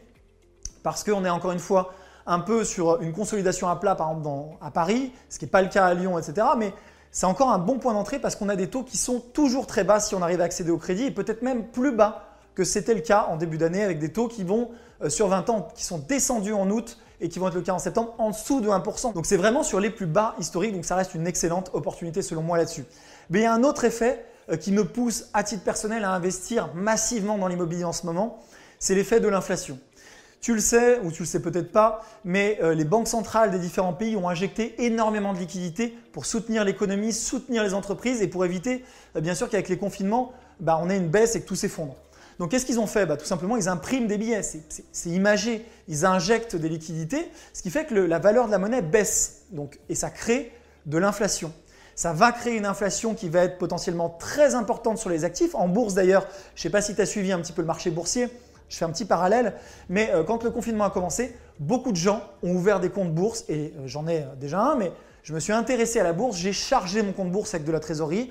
Parce 0.82 1.04
qu'on 1.04 1.24
est 1.24 1.30
encore 1.30 1.52
une 1.52 1.58
fois 1.58 1.92
un 2.26 2.40
peu 2.40 2.64
sur 2.64 3.02
une 3.02 3.12
consolidation 3.12 3.68
à 3.68 3.76
plat, 3.76 3.94
par 3.94 4.10
exemple 4.10 4.56
à 4.60 4.70
Paris, 4.70 5.12
ce 5.28 5.38
qui 5.38 5.44
n'est 5.44 5.50
pas 5.50 5.62
le 5.62 5.68
cas 5.68 5.86
à 5.86 5.94
Lyon, 5.94 6.18
etc. 6.18 6.46
Mais 6.56 6.72
c'est 7.12 7.26
encore 7.26 7.50
un 7.50 7.58
bon 7.58 7.78
point 7.78 7.92
d'entrée 7.92 8.18
parce 8.18 8.36
qu'on 8.36 8.48
a 8.48 8.56
des 8.56 8.68
taux 8.68 8.82
qui 8.82 8.96
sont 8.96 9.20
toujours 9.20 9.66
très 9.66 9.84
bas 9.84 10.00
si 10.00 10.14
on 10.14 10.22
arrive 10.22 10.40
à 10.40 10.44
accéder 10.44 10.70
au 10.70 10.78
crédit 10.78 11.04
et 11.04 11.10
peut-être 11.10 11.42
même 11.42 11.66
plus 11.66 11.92
bas 11.92 12.26
que 12.54 12.64
c'était 12.64 12.94
le 12.94 13.00
cas 13.00 13.26
en 13.30 13.36
début 13.36 13.58
d'année 13.58 13.82
avec 13.82 13.98
des 13.98 14.12
taux 14.12 14.28
qui 14.28 14.44
vont 14.44 14.70
euh, 15.02 15.08
sur 15.08 15.28
20 15.28 15.50
ans, 15.50 15.68
qui 15.74 15.84
sont 15.84 15.98
descendus 15.98 16.52
en 16.52 16.68
août 16.70 16.98
et 17.20 17.28
qui 17.28 17.38
vont 17.38 17.48
être 17.48 17.54
le 17.54 17.62
cas 17.62 17.72
en 17.72 17.78
septembre 17.78 18.14
en 18.18 18.30
dessous 18.30 18.60
de 18.60 18.68
1%. 18.68 19.12
Donc 19.12 19.26
c'est 19.26 19.36
vraiment 19.36 19.62
sur 19.62 19.80
les 19.80 19.90
plus 19.90 20.06
bas 20.06 20.34
historiques, 20.38 20.74
donc 20.74 20.84
ça 20.84 20.96
reste 20.96 21.14
une 21.14 21.26
excellente 21.26 21.70
opportunité 21.72 22.22
selon 22.22 22.42
moi 22.42 22.58
là-dessus. 22.58 22.84
Mais 23.28 23.40
il 23.40 23.42
y 23.42 23.46
a 23.46 23.52
un 23.52 23.62
autre 23.62 23.84
effet 23.84 24.24
euh, 24.50 24.56
qui 24.56 24.72
me 24.72 24.84
pousse 24.84 25.26
à 25.32 25.42
titre 25.42 25.64
personnel 25.64 26.04
à 26.04 26.12
investir 26.12 26.70
massivement 26.74 27.38
dans 27.38 27.48
l'immobilier 27.48 27.84
en 27.84 27.92
ce 27.92 28.06
moment, 28.06 28.38
c'est 28.78 28.94
l'effet 28.94 29.20
de 29.20 29.28
l'inflation. 29.28 29.78
Tu 30.40 30.54
le 30.54 30.60
sais 30.60 30.98
ou 31.00 31.12
tu 31.12 31.22
le 31.22 31.26
sais 31.26 31.40
peut-être 31.40 31.70
pas, 31.70 32.02
mais 32.24 32.58
euh, 32.62 32.74
les 32.74 32.84
banques 32.84 33.08
centrales 33.08 33.50
des 33.50 33.58
différents 33.58 33.92
pays 33.92 34.16
ont 34.16 34.28
injecté 34.28 34.74
énormément 34.84 35.34
de 35.34 35.38
liquidités 35.38 35.94
pour 36.12 36.24
soutenir 36.24 36.64
l'économie, 36.64 37.12
soutenir 37.12 37.62
les 37.62 37.74
entreprises 37.74 38.22
et 38.22 38.28
pour 38.28 38.44
éviter, 38.44 38.82
bien 39.16 39.34
sûr, 39.34 39.50
qu'avec 39.50 39.68
les 39.68 39.76
confinements, 39.76 40.32
bah, 40.60 40.78
on 40.82 40.88
ait 40.88 40.96
une 40.96 41.08
baisse 41.08 41.36
et 41.36 41.42
que 41.42 41.46
tout 41.46 41.56
s'effondre. 41.56 41.94
Donc 42.38 42.52
qu'est-ce 42.52 42.64
qu'ils 42.64 42.80
ont 42.80 42.86
fait? 42.86 43.04
Bah, 43.04 43.18
Tout 43.18 43.26
simplement, 43.26 43.58
ils 43.58 43.68
impriment 43.68 44.06
des 44.06 44.16
billets, 44.16 44.40
c'est 44.42 45.10
imagé, 45.10 45.62
ils 45.88 46.06
injectent 46.06 46.56
des 46.56 46.70
liquidités, 46.70 47.30
ce 47.52 47.60
qui 47.60 47.70
fait 47.70 47.84
que 47.84 47.94
la 47.94 48.18
valeur 48.18 48.46
de 48.46 48.50
la 48.50 48.58
monnaie 48.58 48.80
baisse. 48.80 49.42
Et 49.90 49.94
ça 49.94 50.08
crée 50.08 50.52
de 50.86 50.96
l'inflation. 50.96 51.52
Ça 51.94 52.14
va 52.14 52.32
créer 52.32 52.56
une 52.56 52.64
inflation 52.64 53.14
qui 53.14 53.28
va 53.28 53.44
être 53.44 53.58
potentiellement 53.58 54.08
très 54.08 54.54
importante 54.54 54.96
sur 54.96 55.10
les 55.10 55.24
actifs. 55.24 55.54
En 55.54 55.68
bourse 55.68 55.92
d'ailleurs, 55.92 56.26
je 56.54 56.60
ne 56.60 56.62
sais 56.62 56.70
pas 56.70 56.80
si 56.80 56.94
tu 56.94 57.02
as 57.02 57.06
suivi 57.06 57.30
un 57.30 57.40
petit 57.40 57.52
peu 57.52 57.60
le 57.60 57.66
marché 57.66 57.90
boursier, 57.90 58.28
je 58.70 58.76
fais 58.76 58.86
un 58.86 58.90
petit 58.90 59.04
parallèle, 59.04 59.54
mais 59.90 60.10
euh, 60.14 60.24
quand 60.24 60.42
le 60.42 60.50
confinement 60.50 60.84
a 60.84 60.90
commencé, 60.90 61.36
beaucoup 61.58 61.92
de 61.92 61.96
gens 61.96 62.22
ont 62.42 62.54
ouvert 62.54 62.80
des 62.80 62.88
comptes 62.88 63.12
bourse, 63.12 63.44
et 63.48 63.74
euh, 63.76 63.86
j'en 63.86 64.08
ai 64.08 64.20
euh, 64.20 64.34
déjà 64.40 64.60
un, 64.60 64.76
mais 64.76 64.90
je 65.22 65.34
me 65.34 65.40
suis 65.40 65.52
intéressé 65.52 66.00
à 66.00 66.04
la 66.04 66.14
bourse, 66.14 66.38
j'ai 66.38 66.54
chargé 66.54 67.02
mon 67.02 67.12
compte 67.12 67.30
bourse 67.30 67.52
avec 67.52 67.66
de 67.66 67.72
la 67.72 67.80
trésorerie, 67.80 68.30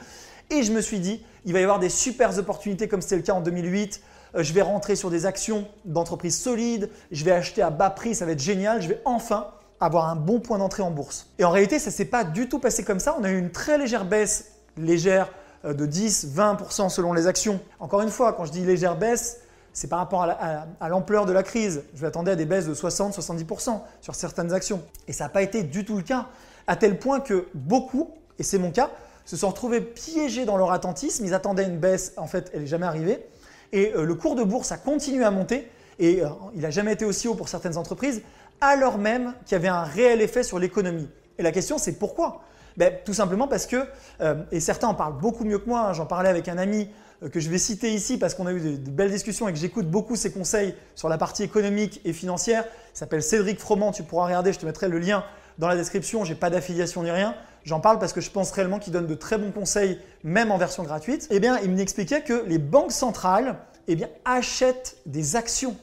et 0.50 0.63
je 0.63 0.72
me 0.72 0.81
suis 0.81 1.00
dit, 1.00 1.24
il 1.46 1.53
va 1.53 1.60
y 1.60 1.63
avoir 1.63 1.79
des 1.79 1.89
super 1.89 2.36
opportunités 2.39 2.88
comme 2.88 3.01
c'était 3.01 3.17
le 3.17 3.22
cas 3.22 3.34
en 3.34 3.41
2008. 3.41 4.01
Euh, 4.36 4.43
je 4.43 4.53
vais 4.53 4.63
rentrer 4.63 4.96
sur 4.96 5.12
des 5.12 5.25
actions 5.25 5.67
d'entreprises 5.86 6.39
solides, 6.39 6.89
je 7.12 7.24
vais 7.24 7.31
acheter 7.31 7.62
à 7.62 7.69
bas 7.69 7.91
prix, 7.91 8.15
ça 8.15 8.25
va 8.25 8.31
être 8.31 8.41
génial, 8.41 8.81
je 8.81 8.88
vais 8.88 9.01
enfin 9.05 9.48
avoir 9.79 10.10
un 10.10 10.15
bon 10.15 10.39
point 10.39 10.58
d'entrée 10.58 10.84
en 10.84 10.91
bourse. 10.91 11.27
Et 11.38 11.43
en 11.43 11.51
réalité, 11.51 11.77
ça 11.77 11.91
ne 11.91 11.96
s'est 11.96 12.05
pas 12.05 12.24
du 12.24 12.50
tout 12.50 12.60
passé 12.60 12.84
comme 12.84 13.00
ça. 13.00 13.15
On 13.19 13.24
a 13.24 13.29
eu 13.29 13.38
une 13.38 13.51
très 13.51 13.77
légère 13.77 14.05
baisse, 14.05 14.51
légère 14.75 15.29
de 15.63 15.86
10-20% 15.86 16.89
selon 16.89 17.13
les 17.13 17.27
actions. 17.27 17.62
Encore 17.79 18.01
une 18.01 18.10
fois, 18.10 18.34
quand 18.34 18.43
je 18.43 18.51
dis 18.51 18.65
légère 18.65 18.98
baisse, 18.98 19.39
c'est 19.79 19.88
par 19.88 20.00
rapport 20.00 20.24
à 20.24 20.89
l'ampleur 20.89 21.25
de 21.25 21.31
la 21.31 21.41
crise. 21.41 21.83
Je 21.95 22.01
m'attendais 22.01 22.31
à 22.31 22.36
des 22.36 22.45
baisses 22.45 22.67
de 22.67 22.75
60-70% 22.75 23.79
sur 24.01 24.13
certaines 24.13 24.51
actions. 24.51 24.81
Et 25.07 25.13
ça 25.13 25.24
n'a 25.24 25.29
pas 25.29 25.41
été 25.41 25.63
du 25.63 25.86
tout 25.86 25.95
le 25.95 26.03
cas, 26.03 26.27
à 26.67 26.75
tel 26.75 27.00
point 27.00 27.21
que 27.21 27.48
beaucoup, 27.53 28.12
et 28.39 28.43
c'est 28.43 28.57
mon 28.57 28.71
cas, 28.71 28.91
se 29.24 29.38
sont 29.38 29.48
retrouvés 29.48 29.79
piégés 29.79 30.43
dans 30.43 30.57
leur 30.57 30.74
attentisme. 30.74 31.24
Ils 31.24 31.33
attendaient 31.33 31.63
une 31.63 31.77
baisse, 31.77 32.12
en 32.17 32.27
fait, 32.27 32.51
elle 32.53 32.62
n'est 32.62 32.67
jamais 32.67 32.88
arrivée. 32.88 33.25
Et 33.71 33.93
euh, 33.95 34.03
le 34.03 34.15
cours 34.15 34.36
de 34.36 34.43
bourse 34.43 34.74
a 34.74 34.77
continué 34.77 35.24
à 35.24 35.31
monter 35.31 35.71
et 35.98 36.24
euh, 36.24 36.27
il 36.55 36.59
n'a 36.59 36.71
jamais 36.71 36.91
été 36.91 37.05
aussi 37.05 37.29
haut 37.29 37.36
pour 37.36 37.48
certaines 37.48 37.77
entreprises, 37.77 38.21
alors 38.59 38.98
même 38.98 39.33
qu'il 39.45 39.53
y 39.53 39.55
avait 39.55 39.69
un 39.69 39.83
réel 39.83 40.19
effet 40.19 40.43
sur 40.43 40.59
l'économie. 40.59 41.07
Et 41.38 41.41
la 41.41 41.53
question, 41.53 41.77
c'est 41.77 41.93
pourquoi? 41.93 42.41
Ben, 42.75 42.93
Tout 43.05 43.13
simplement 43.13 43.48
parce 43.48 43.65
que, 43.65 43.86
euh, 44.19 44.43
et 44.51 44.59
certains 44.59 44.89
en 44.89 44.93
parlent 44.93 45.17
beaucoup 45.17 45.45
mieux 45.45 45.59
que 45.59 45.69
moi, 45.69 45.88
hein, 45.88 45.93
j'en 45.93 46.05
parlais 46.05 46.29
avec 46.29 46.50
un 46.50 46.57
ami 46.57 46.89
que 47.31 47.39
je 47.39 47.49
vais 47.49 47.57
citer 47.57 47.93
ici 47.93 48.17
parce 48.17 48.33
qu'on 48.33 48.47
a 48.47 48.53
eu 48.53 48.77
de, 48.77 48.89
belles 48.89 49.11
discussions 49.11 49.47
et 49.47 49.53
que 49.53 49.59
j'écoute 49.59 49.89
beaucoup 49.89 50.15
ses 50.15 50.31
conseils 50.31 50.73
sur 50.95 51.09
la 51.09 51.17
partie 51.17 51.43
économique 51.43 52.01
et 52.05 52.13
financière. 52.13 52.63
Il 52.95 52.97
s'appelle 52.97 53.21
Cédric 53.21 53.59
Froment, 53.59 53.91
tu 53.91 54.03
pourras 54.03 54.25
regarder, 54.25 54.53
je 54.53 54.59
te 54.59 54.65
mettrai 54.65 54.88
le 54.88 54.99
lien 54.99 55.23
dans 55.57 55.67
la 55.67 55.75
description, 55.75 56.23
je 56.23 56.31
n'ai 56.31 56.39
pas 56.39 56.49
d'affiliation 56.49 57.03
ni 57.03 57.11
rien. 57.11 57.35
J'en 57.65 57.81
parle 57.81 57.99
parce 57.99 58.13
que 58.13 58.21
je 58.21 58.31
pense 58.31 58.51
réellement 58.51 58.79
qu'il 58.79 58.93
donne 58.93 59.07
de 59.07 59.15
très 59.15 59.38
bons 59.38 59.51
conseils, 59.51 59.99
même 60.23 60.51
en 60.51 60.57
version 60.57 60.83
gratuite. 60.83 61.27
Eh 61.29 61.39
bien, 61.39 61.59
il 61.59 61.71
m'expliquait 61.71 62.21
que 62.21 62.45
les 62.47 62.57
banques 62.57 62.93
centrales 62.93 63.57
eh 63.88 63.97
achètent 64.23 64.97
des 65.05 65.35
actions. 65.35 65.75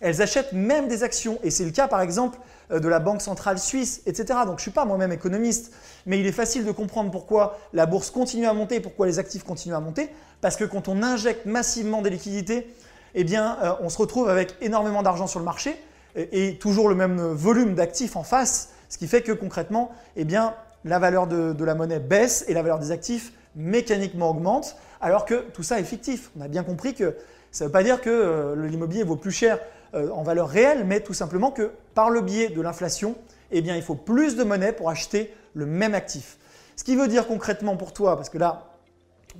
Elles 0.00 0.22
achètent 0.22 0.52
même 0.52 0.88
des 0.88 1.02
actions. 1.02 1.38
Et 1.42 1.50
c'est 1.50 1.64
le 1.64 1.70
cas, 1.70 1.88
par 1.88 2.00
exemple, 2.00 2.38
euh, 2.70 2.80
de 2.80 2.88
la 2.88 2.98
Banque 2.98 3.22
centrale 3.22 3.58
suisse, 3.58 4.02
etc. 4.06 4.40
Donc, 4.44 4.46
je 4.46 4.52
ne 4.52 4.60
suis 4.60 4.70
pas 4.70 4.84
moi-même 4.84 5.12
économiste, 5.12 5.72
mais 6.04 6.18
il 6.18 6.26
est 6.26 6.32
facile 6.32 6.64
de 6.64 6.72
comprendre 6.72 7.10
pourquoi 7.10 7.58
la 7.72 7.86
bourse 7.86 8.10
continue 8.10 8.46
à 8.46 8.52
monter, 8.52 8.80
pourquoi 8.80 9.06
les 9.06 9.18
actifs 9.18 9.44
continuent 9.44 9.74
à 9.74 9.80
monter. 9.80 10.10
Parce 10.40 10.56
que 10.56 10.64
quand 10.64 10.88
on 10.88 11.02
injecte 11.02 11.46
massivement 11.46 12.02
des 12.02 12.10
liquidités, 12.10 12.66
eh 13.14 13.24
bien, 13.24 13.56
euh, 13.62 13.72
on 13.80 13.88
se 13.88 13.98
retrouve 13.98 14.28
avec 14.28 14.54
énormément 14.60 15.02
d'argent 15.02 15.26
sur 15.26 15.38
le 15.38 15.44
marché 15.44 15.76
et, 16.16 16.56
toujours 16.58 16.88
le 16.88 16.94
même 16.94 17.20
volume 17.20 17.74
d'actifs 17.74 18.16
en 18.16 18.22
face, 18.22 18.70
ce 18.88 18.98
qui 18.98 19.06
fait 19.06 19.22
que 19.22 19.32
concrètement, 19.32 19.90
eh 20.16 20.24
bien, 20.24 20.54
la 20.84 20.98
valeur 20.98 21.26
de, 21.26 21.64
la 21.64 21.74
monnaie 21.74 21.98
baisse 21.98 22.44
et 22.48 22.54
la 22.54 22.62
valeur 22.62 22.78
des 22.78 22.90
actifs 22.90 23.32
mécaniquement 23.54 24.30
augmente, 24.30 24.76
alors 25.00 25.24
que 25.24 25.34
tout 25.52 25.62
ça 25.62 25.80
est 25.80 25.84
fictif. 25.84 26.30
On 26.38 26.42
a 26.42 26.48
bien 26.48 26.62
compris 26.62 26.94
que 26.94 27.16
ça 27.50 27.64
ne 27.64 27.68
veut 27.68 27.72
pas 27.72 27.82
dire 27.82 28.00
que 28.00 28.10
euh, 28.10 28.66
l'immobilier 28.66 29.02
vaut 29.02 29.16
plus 29.16 29.30
cher 29.30 29.58
euh, 29.94 30.10
en 30.10 30.22
valeur 30.22 30.48
réelle, 30.48 30.84
mais 30.84 31.00
tout 31.00 31.14
simplement 31.14 31.50
que 31.50 31.70
par 31.94 32.10
le 32.10 32.20
biais 32.20 32.48
de 32.48 32.60
l'inflation, 32.60 33.16
eh 33.50 33.62
bien, 33.62 33.76
il 33.76 33.82
faut 33.82 33.94
plus 33.94 34.36
de 34.36 34.44
monnaie 34.44 34.72
pour 34.72 34.90
acheter 34.90 35.34
le 35.54 35.66
même 35.66 35.94
actif. 35.94 36.38
Ce 36.76 36.84
qui 36.84 36.96
veut 36.96 37.08
dire 37.08 37.26
concrètement 37.26 37.76
pour 37.76 37.92
toi, 37.92 38.16
parce 38.16 38.28
que 38.28 38.38
là, 38.38 38.70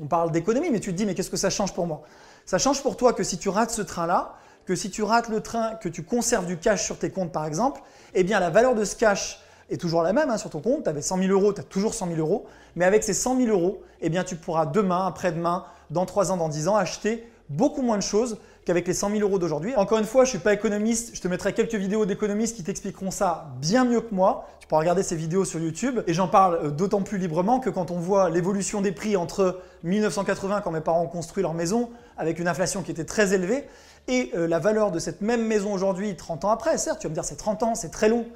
on 0.01 0.07
parle 0.07 0.31
d'économie, 0.31 0.71
mais 0.71 0.81
tu 0.81 0.93
te 0.93 0.97
dis, 0.97 1.07
mais 1.07 1.15
qu'est-ce 1.15 1.31
que 1.31 1.37
ça 1.37 1.51
change 1.51 1.75
pour 1.75 1.87
moi? 1.87 2.03
Ça 2.45 2.59
change 2.59 2.83
pour 2.83 2.97
toi 2.97 3.13
que 3.13 3.23
si 3.23 3.39
tu 3.39 3.49
rates 3.49 3.71
ce 3.71 3.83
train-là, 3.83 4.35
que 4.67 4.75
si 4.75 4.91
tu 4.91 5.03
rates 5.03 5.29
le 5.29 5.41
train, 5.41 5.75
que 5.75 5.89
tu 5.89 6.03
conserves 6.03 6.47
du 6.47 6.59
cash 6.59 6.85
sur 6.85 6.99
tes 6.99 7.11
comptes 7.11 7.33
par 7.33 7.47
exemple, 7.47 7.81
eh 8.15 8.25
bien 8.25 8.41
la 8.41 8.51
valeur 8.51 8.75
de 8.75 8.85
ce 8.85 8.97
cash 8.97 9.41
est 9.71 9.81
toujours 9.81 10.03
la 10.03 10.13
même 10.13 10.31
hein, 10.31 10.39
sur 10.39 10.51
ton 10.51 10.61
compte. 10.61 10.85
Tu 10.85 10.89
avais 10.89 11.03
100 11.03 11.19
000 11.19 11.31
euros, 11.31 11.53
tu 11.53 11.61
as 11.61 11.65
toujours 11.65 11.95
100 11.95 12.09
000 12.09 12.19
euros. 12.19 12.47
Mais 12.75 12.85
avec 12.85 13.03
ces 13.03 13.15
100 13.15 13.39
000 13.39 13.49
euros, 13.49 13.83
eh 14.01 14.09
bien, 14.09 14.25
tu 14.25 14.37
pourras 14.37 14.67
demain, 14.67 15.07
après-demain, 15.07 15.65
dans 15.91 16.07
3 16.07 16.33
ans, 16.33 16.37
dans 16.37 16.49
10 16.49 16.69
ans, 16.69 16.77
acheter 16.77 17.29
beaucoup 17.49 17.83
moins 17.83 17.97
de 17.97 18.03
choses 18.03 18.39
qu'avec 18.67 18.87
les 18.89 18.95
100 18.95 19.11
000 19.11 19.23
euros 19.23 19.39
d'aujourd'hui. 19.39 19.75
Encore 19.77 19.99
une 19.99 20.05
fois, 20.05 20.25
je 20.25 20.29
ne 20.29 20.31
suis 20.31 20.39
pas 20.41 20.53
économiste, 20.53 21.15
je 21.15 21.21
te 21.21 21.29
mettrai 21.29 21.55
quelques 21.55 21.77
vidéos 21.77 22.05
d'économistes 22.05 22.57
qui 22.57 22.65
t'expliqueront 22.65 23.13
ça 23.13 23.53
bien 23.61 23.85
mieux 23.85 24.01
que 24.01 24.13
moi. 24.13 24.49
Tu 24.59 24.67
pourras 24.67 24.81
regarder 24.81 25.05
ces 25.05 25.15
vidéos 25.15 25.45
sur 25.45 25.61
YouTube 25.61 26.01
et 26.09 26.13
j'en 26.13 26.27
parle 26.27 26.59
euh, 26.63 26.71
d'autant 26.71 27.03
plus 27.03 27.17
librement 27.17 27.61
que 27.61 27.71
quand 27.71 27.93
on 27.93 27.99
voit 27.99 28.29
l'évolution 28.29 28.81
des 28.81 28.91
prix 28.91 29.17
entre 29.17 29.61
1980 29.85 30.63
quand 30.63 30.73
mes 30.73 30.81
parents 30.81 31.03
ont 31.03 31.09
construit 31.09 31.43
leur 31.43 31.55
maison 31.55 31.91
avec 32.19 32.41
une 32.41 32.49
inflation 32.49 32.83
qui 32.83 32.91
était 32.91 33.05
très 33.05 33.33
élevée 33.33 33.65
et 34.09 34.33
euh, 34.35 34.49
la 34.49 34.59
valeur 34.59 34.91
de 34.91 34.99
cette 34.99 35.21
même 35.21 35.47
maison 35.47 35.73
aujourd'hui 35.73 36.17
30 36.17 36.45
ans 36.45 36.51
après, 36.51 36.77
certes, 36.77 36.99
tu 36.99 37.07
vas 37.07 37.11
me 37.11 37.15
dire 37.15 37.25
c'est 37.25 37.37
30 37.37 37.63
ans, 37.63 37.75
c'est 37.77 37.91
très 37.91 38.09
long, 38.09 38.27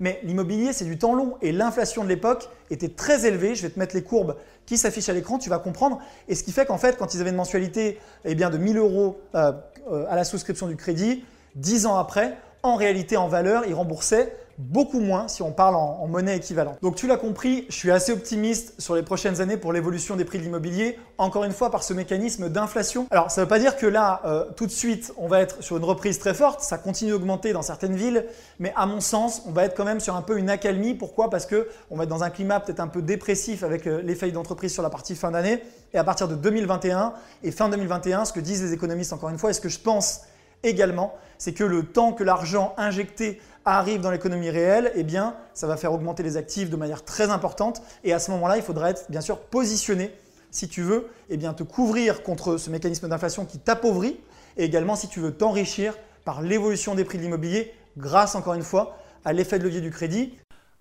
mais 0.00 0.18
l'immobilier, 0.24 0.72
c'est 0.72 0.86
du 0.86 0.98
temps 0.98 1.14
long 1.14 1.36
et 1.42 1.52
l'inflation 1.52 2.02
de 2.02 2.08
l'époque 2.08 2.48
était 2.70 2.88
très 2.88 3.26
élevée. 3.26 3.54
Je 3.54 3.62
vais 3.62 3.70
te 3.70 3.78
mettre 3.78 3.94
les 3.94 4.02
courbes 4.02 4.36
qui 4.64 4.78
s'affichent 4.78 5.10
à 5.10 5.12
l'écran, 5.12 5.38
tu 5.38 5.50
vas 5.50 5.58
comprendre. 5.58 5.98
Et 6.26 6.34
ce 6.34 6.42
qui 6.42 6.52
fait 6.52 6.64
qu'en 6.64 6.78
fait, 6.78 6.96
quand 6.96 7.12
ils 7.14 7.20
avaient 7.20 7.30
une 7.30 7.36
mensualité 7.36 7.98
eh 8.24 8.34
bien, 8.34 8.48
de 8.48 8.56
1000 8.56 8.78
euros 8.78 9.20
euh, 9.34 9.52
à 10.08 10.16
la 10.16 10.24
souscription 10.24 10.68
du 10.68 10.76
crédit, 10.76 11.24
10 11.56 11.86
ans 11.86 11.98
après, 11.98 12.36
en 12.62 12.76
réalité, 12.76 13.16
en 13.16 13.28
valeur, 13.28 13.64
ils 13.66 13.74
remboursaient 13.74 14.36
beaucoup 14.60 15.00
moins 15.00 15.28
si 15.28 15.42
on 15.42 15.52
parle 15.52 15.74
en, 15.74 16.06
monnaie 16.06 16.36
équivalente. 16.36 16.76
Donc 16.82 16.96
tu 16.96 17.06
l'as 17.06 17.16
compris, 17.16 17.66
je 17.68 17.74
suis 17.74 17.90
assez 17.90 18.12
optimiste 18.12 18.74
sur 18.78 18.94
les 18.94 19.02
prochaines 19.02 19.40
années 19.40 19.56
pour 19.56 19.72
l'évolution 19.72 20.16
des 20.16 20.24
prix 20.24 20.38
de 20.38 20.42
l'immobilier, 20.42 20.98
encore 21.18 21.44
une 21.44 21.52
fois 21.52 21.70
par 21.70 21.82
ce 21.82 21.94
mécanisme 21.94 22.48
d'inflation. 22.48 23.06
Alors 23.10 23.30
ça 23.30 23.40
ne 23.40 23.44
veut 23.44 23.48
pas 23.48 23.58
dire 23.58 23.76
que 23.76 23.86
là, 23.86 24.20
euh, 24.24 24.44
tout 24.56 24.66
de 24.66 24.70
suite, 24.70 25.12
on 25.16 25.28
va 25.28 25.40
être 25.40 25.62
sur 25.62 25.76
une 25.76 25.84
reprise 25.84 26.18
très 26.18 26.34
forte, 26.34 26.60
ça 26.60 26.78
continue 26.78 27.12
d'augmenter 27.12 27.52
dans 27.52 27.62
certaines 27.62 27.94
villes, 27.96 28.26
mais 28.58 28.72
à 28.76 28.86
mon 28.86 29.00
sens, 29.00 29.42
on 29.46 29.52
va 29.52 29.64
être 29.64 29.76
quand 29.76 29.84
même 29.84 30.00
sur 30.00 30.16
un 30.16 30.22
peu 30.22 30.38
une 30.38 30.50
accalmie. 30.50 30.94
Pourquoi? 30.94 31.30
Parce 31.30 31.46
qu'on 31.46 31.96
va 31.96 32.04
être 32.04 32.10
dans 32.10 32.24
un 32.24 32.30
climat 32.30 32.60
peut-être 32.60 32.80
un 32.80 32.88
peu 32.88 33.02
dépressif 33.02 33.62
avec 33.62 33.86
euh, 33.86 34.02
les 34.02 34.14
failles 34.14 34.32
d'entreprise 34.32 34.72
sur 34.72 34.82
la 34.82 34.90
partie 34.90 35.14
fin 35.14 35.30
d'année, 35.30 35.62
et 35.94 35.98
à 35.98 36.04
partir 36.04 36.28
de 36.28 36.34
2021 36.34 37.14
et 37.44 37.50
fin 37.50 37.68
2021, 37.68 38.24
ce 38.24 38.32
que 38.32 38.40
disent 38.40 38.62
les 38.62 38.72
économistes 38.72 39.12
encore 39.12 39.30
une 39.30 39.38
fois, 39.38 39.50
et 39.50 39.54
ce 39.54 39.60
que 39.60 39.68
je 39.68 39.78
pense 39.78 40.22
également, 40.62 41.14
c'est 41.38 41.52
que 41.52 41.64
le 41.64 41.84
temps 41.84 42.12
que 42.12 42.24
l'argent 42.24 42.74
injecté 42.76 43.40
arrive 43.64 44.00
dans 44.00 44.10
l'économie 44.10 44.50
réelle, 44.50 44.92
eh 44.94 45.02
bien, 45.02 45.34
ça 45.54 45.66
va 45.66 45.76
faire 45.76 45.92
augmenter 45.92 46.22
les 46.22 46.36
actifs 46.36 46.70
de 46.70 46.76
manière 46.76 47.04
très 47.04 47.30
importante. 47.30 47.82
Et 48.04 48.12
à 48.12 48.18
ce 48.18 48.30
moment-là, 48.32 48.56
il 48.56 48.62
faudra 48.62 48.90
être 48.90 49.06
bien 49.10 49.20
sûr 49.20 49.38
positionné 49.38 50.12
si 50.50 50.68
tu 50.68 50.82
veux 50.82 51.08
eh 51.28 51.36
bien, 51.36 51.54
te 51.54 51.62
couvrir 51.62 52.22
contre 52.22 52.56
ce 52.56 52.70
mécanisme 52.70 53.08
d'inflation 53.08 53.44
qui 53.44 53.58
t'appauvrit 53.58 54.20
et 54.56 54.64
également 54.64 54.96
si 54.96 55.08
tu 55.08 55.20
veux 55.20 55.32
t'enrichir 55.32 55.96
par 56.24 56.42
l'évolution 56.42 56.94
des 56.94 57.04
prix 57.04 57.18
de 57.18 57.22
l'immobilier 57.22 57.72
grâce 57.96 58.34
encore 58.34 58.54
une 58.54 58.62
fois 58.62 58.96
à 59.24 59.32
l'effet 59.32 59.58
de 59.58 59.64
levier 59.64 59.80
du 59.80 59.90
crédit. 59.90 60.34